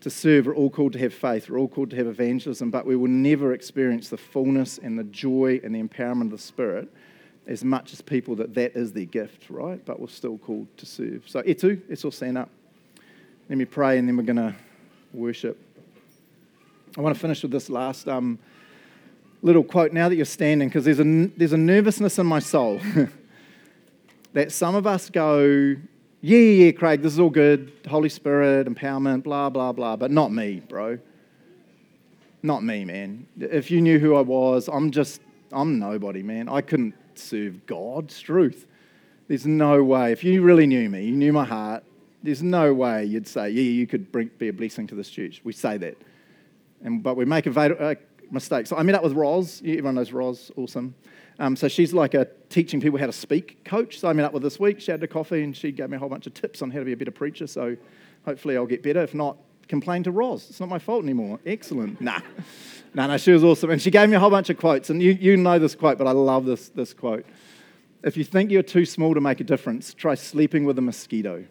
to 0.00 0.10
serve, 0.10 0.46
we're 0.46 0.54
all 0.54 0.70
called 0.70 0.92
to 0.94 0.98
have 0.98 1.14
faith, 1.14 1.48
we're 1.48 1.58
all 1.58 1.68
called 1.68 1.90
to 1.90 1.96
have 1.96 2.06
evangelism, 2.06 2.70
but 2.70 2.84
we 2.84 2.96
will 2.96 3.08
never 3.08 3.52
experience 3.54 4.08
the 4.08 4.18
fullness 4.18 4.78
and 4.78 4.98
the 4.98 5.04
joy 5.04 5.60
and 5.62 5.74
the 5.74 5.82
empowerment 5.82 6.26
of 6.26 6.30
the 6.32 6.38
Spirit 6.38 6.92
as 7.46 7.64
much 7.64 7.92
as 7.92 8.00
people 8.00 8.36
that 8.36 8.54
that 8.54 8.76
is 8.76 8.92
their 8.92 9.04
gift, 9.04 9.48
right? 9.50 9.84
But 9.84 10.00
we're 10.00 10.08
still 10.08 10.38
called 10.38 10.66
to 10.76 10.86
serve. 10.86 11.24
So, 11.26 11.42
etu, 11.42 11.80
let's 11.88 12.04
all 12.04 12.10
stand 12.10 12.38
up. 12.38 12.50
Let 13.48 13.58
me 13.58 13.64
pray, 13.64 13.98
and 13.98 14.06
then 14.08 14.16
we're 14.16 14.22
going 14.22 14.36
to 14.36 14.54
worship. 15.12 15.58
I 16.96 17.00
want 17.00 17.14
to 17.14 17.20
finish 17.20 17.42
with 17.42 17.50
this 17.50 17.70
last 17.70 18.08
um, 18.08 18.38
little 19.40 19.64
quote 19.64 19.92
now 19.92 20.08
that 20.08 20.16
you're 20.16 20.24
standing, 20.24 20.68
because 20.68 20.84
there's 20.84 21.00
a, 21.00 21.04
there's 21.36 21.52
a 21.52 21.58
nervousness 21.58 22.18
in 22.18 22.26
my 22.26 22.38
soul 22.38 22.80
that 24.32 24.52
some 24.52 24.74
of 24.74 24.86
us 24.86 25.10
go, 25.10 25.76
yeah, 26.20 26.38
yeah, 26.38 26.64
yeah, 26.64 26.72
Craig, 26.72 27.02
this 27.02 27.12
is 27.12 27.18
all 27.18 27.30
good, 27.30 27.72
Holy 27.88 28.08
Spirit, 28.08 28.66
empowerment, 28.66 29.24
blah, 29.24 29.50
blah, 29.50 29.72
blah, 29.72 29.96
but 29.96 30.10
not 30.10 30.32
me, 30.32 30.60
bro. 30.68 30.98
Not 32.42 32.62
me, 32.62 32.84
man. 32.84 33.26
If 33.38 33.70
you 33.70 33.80
knew 33.80 33.98
who 33.98 34.16
I 34.16 34.20
was, 34.20 34.68
I'm 34.68 34.90
just, 34.90 35.20
I'm 35.52 35.78
nobody, 35.78 36.22
man. 36.22 36.48
I 36.48 36.60
couldn't 36.60 36.94
serve 37.14 37.66
God's 37.66 38.20
truth. 38.20 38.66
There's 39.28 39.46
no 39.46 39.82
way. 39.82 40.12
If 40.12 40.24
you 40.24 40.42
really 40.42 40.66
knew 40.66 40.90
me, 40.90 41.04
you 41.04 41.16
knew 41.16 41.32
my 41.32 41.44
heart, 41.44 41.84
there's 42.22 42.42
no 42.42 42.72
way 42.72 43.04
you'd 43.04 43.26
say, 43.26 43.50
yeah, 43.50 43.62
you 43.62 43.86
could 43.86 44.12
bring, 44.12 44.30
be 44.38 44.48
a 44.48 44.52
blessing 44.52 44.86
to 44.88 44.94
this 44.94 45.10
church. 45.10 45.40
We 45.44 45.52
say 45.52 45.76
that. 45.78 45.96
And, 46.82 47.02
but 47.02 47.16
we 47.16 47.24
make 47.24 47.46
a, 47.46 47.50
a 47.90 47.96
mistake. 48.32 48.66
So 48.66 48.76
I 48.76 48.82
met 48.82 48.94
up 48.94 49.02
with 49.02 49.12
Roz. 49.12 49.60
Everyone 49.64 49.94
knows 49.94 50.12
Roz, 50.12 50.50
awesome. 50.56 50.94
Um, 51.38 51.56
so 51.56 51.68
she's 51.68 51.92
like 51.92 52.14
a 52.14 52.28
teaching 52.48 52.80
people 52.80 52.98
how 52.98 53.06
to 53.06 53.12
speak 53.12 53.64
coach. 53.64 53.98
So 53.98 54.08
I 54.08 54.12
met 54.12 54.24
up 54.24 54.32
with 54.32 54.42
this 54.42 54.60
week. 54.60 54.80
She 54.80 54.90
had 54.90 55.02
a 55.02 55.08
coffee 55.08 55.42
and 55.42 55.56
she 55.56 55.72
gave 55.72 55.90
me 55.90 55.96
a 55.96 55.98
whole 55.98 56.08
bunch 56.08 56.26
of 56.26 56.34
tips 56.34 56.62
on 56.62 56.70
how 56.70 56.78
to 56.78 56.84
be 56.84 56.92
a 56.92 56.96
better 56.96 57.10
preacher. 57.10 57.46
So 57.46 57.76
hopefully 58.24 58.56
I'll 58.56 58.66
get 58.66 58.82
better. 58.82 59.02
If 59.02 59.14
not, 59.14 59.38
complain 59.68 60.02
to 60.04 60.10
Roz. 60.10 60.48
It's 60.50 60.60
not 60.60 60.68
my 60.68 60.78
fault 60.78 61.02
anymore. 61.02 61.40
Excellent. 61.46 62.00
Nah. 62.00 62.20
No, 62.94 63.06
no, 63.06 63.16
she 63.16 63.32
was 63.32 63.42
awesome. 63.42 63.70
And 63.70 63.80
she 63.80 63.90
gave 63.90 64.10
me 64.10 64.16
a 64.16 64.20
whole 64.20 64.28
bunch 64.28 64.50
of 64.50 64.58
quotes. 64.58 64.90
And 64.90 65.02
you, 65.02 65.12
you 65.12 65.34
know 65.38 65.58
this 65.58 65.74
quote, 65.74 65.96
but 65.96 66.06
I 66.06 66.10
love 66.10 66.44
this, 66.44 66.68
this 66.68 66.92
quote. 66.92 67.24
If 68.04 68.18
you 68.18 68.24
think 68.24 68.50
you're 68.50 68.62
too 68.62 68.84
small 68.84 69.14
to 69.14 69.20
make 69.22 69.40
a 69.40 69.44
difference, 69.44 69.94
try 69.94 70.14
sleeping 70.14 70.66
with 70.66 70.76
a 70.76 70.82
mosquito. 70.82 71.46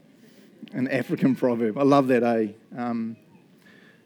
An 0.74 0.88
African 0.88 1.36
proverb. 1.36 1.78
I 1.78 1.84
love 1.84 2.08
that, 2.08 2.24
eh? 2.24 2.48
Um, 2.78 3.16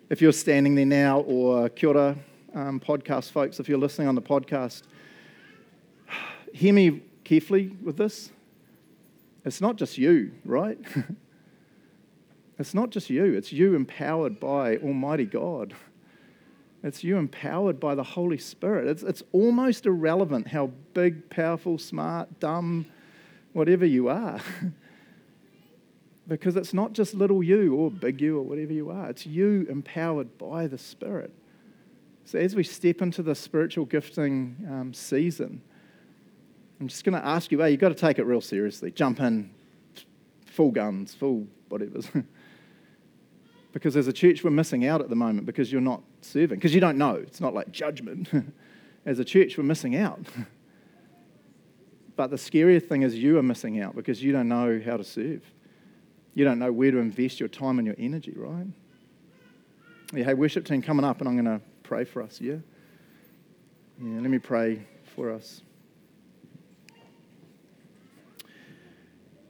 if 0.10 0.22
you're 0.22 0.32
standing 0.32 0.76
there 0.76 0.86
now, 0.86 1.20
or 1.22 1.70
kia 1.70 1.90
ora, 1.90 2.16
um, 2.54 2.80
podcast 2.80 3.32
folks, 3.32 3.60
if 3.60 3.70
you're 3.70 3.78
listening 3.78 4.08
on 4.08 4.16
the 4.16 4.22
podcast, 4.22 4.84
hear 6.54 6.74
me 6.74 7.02
carefully 7.24 7.68
with 7.84 7.98
this. 7.98 8.32
It's 9.44 9.62
not 9.62 9.76
just 9.76 9.98
you, 9.98 10.32
right? 10.44 10.80
it's 12.60 12.74
not 12.74 12.90
just 12.90 13.10
you, 13.10 13.34
it's 13.34 13.52
you 13.52 13.76
empowered 13.76 14.40
by 14.40 14.78
Almighty 14.78 15.26
God. 15.26 15.76
It's 16.84 17.04
you 17.04 17.18
empowered 17.18 17.80
by 17.80 17.96
the 17.96 18.04
Holy 18.04 18.38
Spirit. 18.38 18.88
It's, 18.88 19.04
it's 19.04 19.24
almost 19.32 19.86
irrelevant 19.86 20.48
how 20.48 20.72
big, 20.94 21.30
powerful, 21.30 21.78
smart, 21.78 22.40
dumb, 22.40 22.86
whatever 23.54 23.86
you 23.86 24.08
are. 24.08 24.40
because 26.28 26.56
it's 26.56 26.74
not 26.74 26.94
just 26.94 27.14
little 27.14 27.44
you 27.44 27.76
or 27.76 27.92
big 27.92 28.20
you 28.22 28.38
or 28.38 28.42
whatever 28.44 28.74
you 28.74 28.90
are, 28.90 29.10
it's 29.10 29.26
you 29.26 29.66
empowered 29.70 30.38
by 30.38 30.68
the 30.68 30.78
Spirit. 30.78 31.34
So, 32.26 32.40
as 32.40 32.56
we 32.56 32.64
step 32.64 33.02
into 33.02 33.22
the 33.22 33.36
spiritual 33.36 33.86
gifting 33.86 34.58
um, 34.68 34.94
season, 34.94 35.62
I'm 36.80 36.88
just 36.88 37.04
going 37.04 37.14
to 37.14 37.26
ask 37.26 37.52
you, 37.52 37.60
hey, 37.60 37.72
you've 37.72 37.80
got 37.80 37.90
to 37.90 37.96
take 37.96 38.18
it 38.18 38.24
real 38.24 38.42
seriously. 38.42 38.92
Jump 38.92 39.20
in, 39.20 39.52
full 40.48 40.72
guns, 40.72 41.14
full 41.14 41.48
whatever. 41.70 42.00
because 43.74 43.96
as 43.96 44.08
a 44.08 44.14
church, 44.14 44.44
we're 44.44 44.50
missing 44.50 44.88
out 44.88 45.02
at 45.02 45.10
the 45.10 45.16
moment 45.16 45.46
because 45.46 45.72
you're 45.72 45.82
not 45.82 46.02
serving, 46.22 46.58
because 46.58 46.74
you 46.74 46.82
don't 46.82 46.98
know. 46.98 47.16
It's 47.16 47.40
not 47.40 47.54
like 47.54 47.72
judgment. 47.72 48.30
as 49.06 49.20
a 49.20 49.26
church, 49.26 49.58
we're 49.58 49.64
missing 49.64 49.96
out. 49.96 50.20
but 52.16 52.32
the 52.32 52.38
scarier 52.38 52.86
thing 52.86 53.04
is 53.04 53.16
you 53.16 53.38
are 53.38 53.44
missing 53.44 53.80
out 53.80 53.96
because 53.96 54.24
you 54.24 54.32
don't 54.32 54.48
know 54.48 54.82
how 54.84 54.98
to 54.98 55.04
serve. 55.04 55.44
You 56.36 56.44
don't 56.44 56.60
know 56.60 56.72
where 56.72 56.92
to 56.92 56.98
invest 56.98 57.40
your 57.40 57.48
time 57.48 57.80
and 57.80 57.88
your 57.88 57.96
energy, 57.98 58.34
right? 58.36 58.68
Yeah, 60.14 60.26
hey, 60.26 60.34
worship 60.34 60.66
team 60.66 60.82
coming 60.82 61.06
up, 61.06 61.22
and 61.22 61.30
I'm 61.30 61.36
going 61.42 61.60
to 61.60 61.66
pray 61.82 62.04
for 62.04 62.22
us, 62.22 62.42
yeah? 62.42 62.58
Yeah, 64.02 64.20
let 64.20 64.30
me 64.30 64.40
pray 64.40 64.86
for 65.16 65.32
us. 65.32 65.62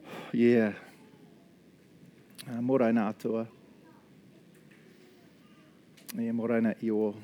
Yeah. 0.32 0.74
Uh, 2.48 2.62
morena 2.62 3.08
atua. 3.08 3.48
E 6.20 6.32
morena 6.32 6.76
i 6.84 6.90
o. 6.90 7.16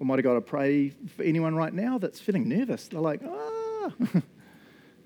Almighty 0.00 0.22
God, 0.22 0.36
I 0.36 0.40
pray 0.40 0.90
for 1.16 1.22
anyone 1.22 1.54
right 1.54 1.72
now 1.72 1.96
that's 1.96 2.18
feeling 2.18 2.48
nervous. 2.48 2.88
They're 2.88 3.00
like, 3.00 3.20
ah, 3.24 3.92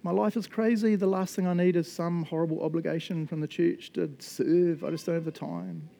my 0.06 0.12
life 0.12 0.36
is 0.36 0.46
crazy. 0.46 0.94
The 0.94 1.08
last 1.08 1.34
thing 1.34 1.48
I 1.48 1.52
need 1.52 1.74
is 1.74 1.90
some 1.90 2.22
horrible 2.26 2.62
obligation 2.62 3.26
from 3.26 3.40
the 3.40 3.48
church 3.48 3.92
to 3.94 4.08
serve. 4.20 4.84
I 4.84 4.90
just 4.90 5.04
don't 5.04 5.16
have 5.16 5.24
the 5.24 5.32
time. 5.32 5.90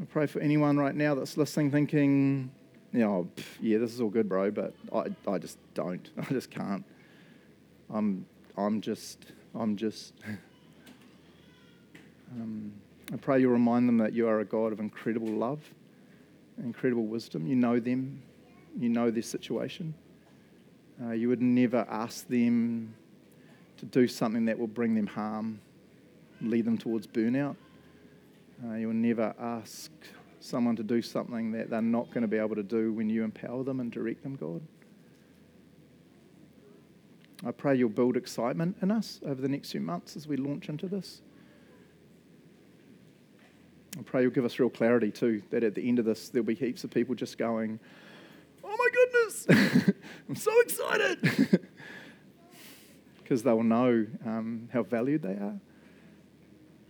I 0.00 0.06
pray 0.06 0.24
for 0.24 0.40
anyone 0.40 0.78
right 0.78 0.94
now 0.94 1.14
that's 1.14 1.36
listening 1.36 1.70
thinking, 1.70 2.50
you 2.94 3.00
know, 3.00 3.28
yeah, 3.60 3.76
this 3.76 3.92
is 3.92 4.00
all 4.00 4.08
good, 4.08 4.26
bro, 4.26 4.50
but 4.50 4.72
I, 4.90 5.08
I 5.30 5.36
just 5.36 5.58
don't. 5.74 6.08
I 6.18 6.24
just 6.32 6.50
can't. 6.50 6.82
I'm, 7.92 8.24
I'm 8.56 8.80
just, 8.80 9.26
I'm 9.54 9.76
just. 9.76 10.14
Um, 12.32 12.72
I 13.12 13.16
pray 13.16 13.38
you 13.38 13.48
remind 13.48 13.88
them 13.88 13.98
that 13.98 14.12
you 14.12 14.26
are 14.26 14.40
a 14.40 14.44
God 14.44 14.72
of 14.72 14.80
incredible 14.80 15.28
love, 15.28 15.60
incredible 16.58 17.06
wisdom. 17.06 17.46
You 17.46 17.54
know 17.54 17.78
them, 17.78 18.20
you 18.76 18.88
know 18.88 19.12
their 19.12 19.22
situation. 19.22 19.94
Uh, 21.02 21.12
you 21.12 21.28
would 21.28 21.42
never 21.42 21.86
ask 21.88 22.28
them 22.28 22.94
to 23.78 23.86
do 23.86 24.06
something 24.06 24.44
that 24.44 24.58
will 24.58 24.66
bring 24.66 24.94
them 24.94 25.06
harm, 25.06 25.60
lead 26.40 26.64
them 26.64 26.78
towards 26.78 27.06
burnout. 27.06 27.56
Uh, 28.64 28.74
you 28.74 28.86
will 28.86 28.94
never 28.94 29.34
ask 29.38 29.90
someone 30.40 30.76
to 30.76 30.82
do 30.82 31.02
something 31.02 31.52
that 31.52 31.70
they're 31.70 31.82
not 31.82 32.08
going 32.10 32.22
to 32.22 32.28
be 32.28 32.36
able 32.36 32.54
to 32.54 32.62
do 32.62 32.92
when 32.92 33.08
you 33.08 33.24
empower 33.24 33.64
them 33.64 33.80
and 33.80 33.90
direct 33.90 34.22
them, 34.22 34.36
God. 34.36 34.60
I 37.44 37.50
pray 37.50 37.76
you'll 37.76 37.88
build 37.88 38.16
excitement 38.16 38.76
in 38.80 38.90
us 38.90 39.20
over 39.26 39.40
the 39.40 39.48
next 39.48 39.72
few 39.72 39.80
months 39.80 40.16
as 40.16 40.28
we 40.28 40.36
launch 40.36 40.68
into 40.68 40.86
this. 40.86 41.20
I 43.98 44.02
pray 44.02 44.22
you'll 44.22 44.30
give 44.30 44.44
us 44.44 44.58
real 44.58 44.70
clarity 44.70 45.10
too, 45.10 45.42
that 45.50 45.62
at 45.62 45.74
the 45.74 45.86
end 45.86 45.98
of 45.98 46.04
this, 46.04 46.28
there'll 46.28 46.46
be 46.46 46.54
heaps 46.54 46.84
of 46.84 46.90
people 46.90 47.14
just 47.14 47.38
going, 47.38 47.78
Oh 48.74 48.76
my 48.76 48.88
goodness, 48.92 49.94
I'm 50.28 50.36
so 50.36 50.60
excited. 50.60 51.60
Because 53.22 53.42
they 53.42 53.52
will 53.52 53.62
know 53.62 54.06
um, 54.26 54.68
how 54.70 54.82
valued 54.82 55.22
they 55.22 55.32
are. 55.32 55.58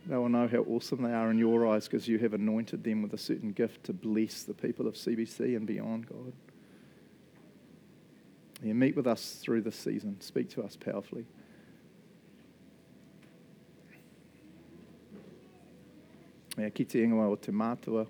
They 0.07 0.17
will 0.17 0.29
know 0.29 0.49
how 0.49 0.59
awesome 0.69 1.05
they 1.05 1.13
are 1.13 1.31
in 1.31 1.39
your 1.39 1.65
eyes 1.69 1.87
because 1.87 2.09
you 2.09 2.19
have 2.19 2.35
anointed 2.35 2.83
them 2.83 3.03
with 3.03 3.15
a 3.15 3.19
certain 3.19 3.53
gift 3.53 3.85
to 3.85 3.93
bless 3.93 4.43
the 4.43 4.53
people 4.53 4.89
of 4.89 4.95
CBC 4.95 5.57
and 5.57 5.65
beyond, 5.65 6.09
God. 6.09 6.33
Yeah, 8.65 8.73
meet 8.73 8.97
with 8.97 9.07
us 9.07 9.39
through 9.41 9.63
this 9.63 9.77
season. 9.77 10.21
Speak 10.21 10.51
to 10.51 10.65
us 10.65 10.75
powerfully. 10.75 11.25
Mea 16.57 16.71
ki 16.71 16.85
te 16.85 16.99
ingoa 16.99 17.31
o 17.31 17.37
te 17.37 17.53
mātua 17.53 18.09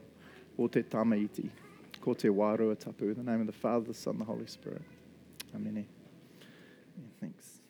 o 0.58 0.66
te 0.66 0.82
tamaiti. 0.82 1.50
Ko 2.04 2.12
te 2.12 2.28
tapu. 2.28 3.08
In 3.08 3.14
the 3.14 3.22
name 3.22 3.40
of 3.40 3.46
the 3.46 3.52
Father, 3.52 3.86
the 3.86 3.94
Son, 3.94 4.18
the 4.18 4.26
Holy 4.26 4.46
Spirit. 4.46 4.82
Amen. 5.54 5.86
Yeah, 6.98 7.02
thanks. 7.18 7.63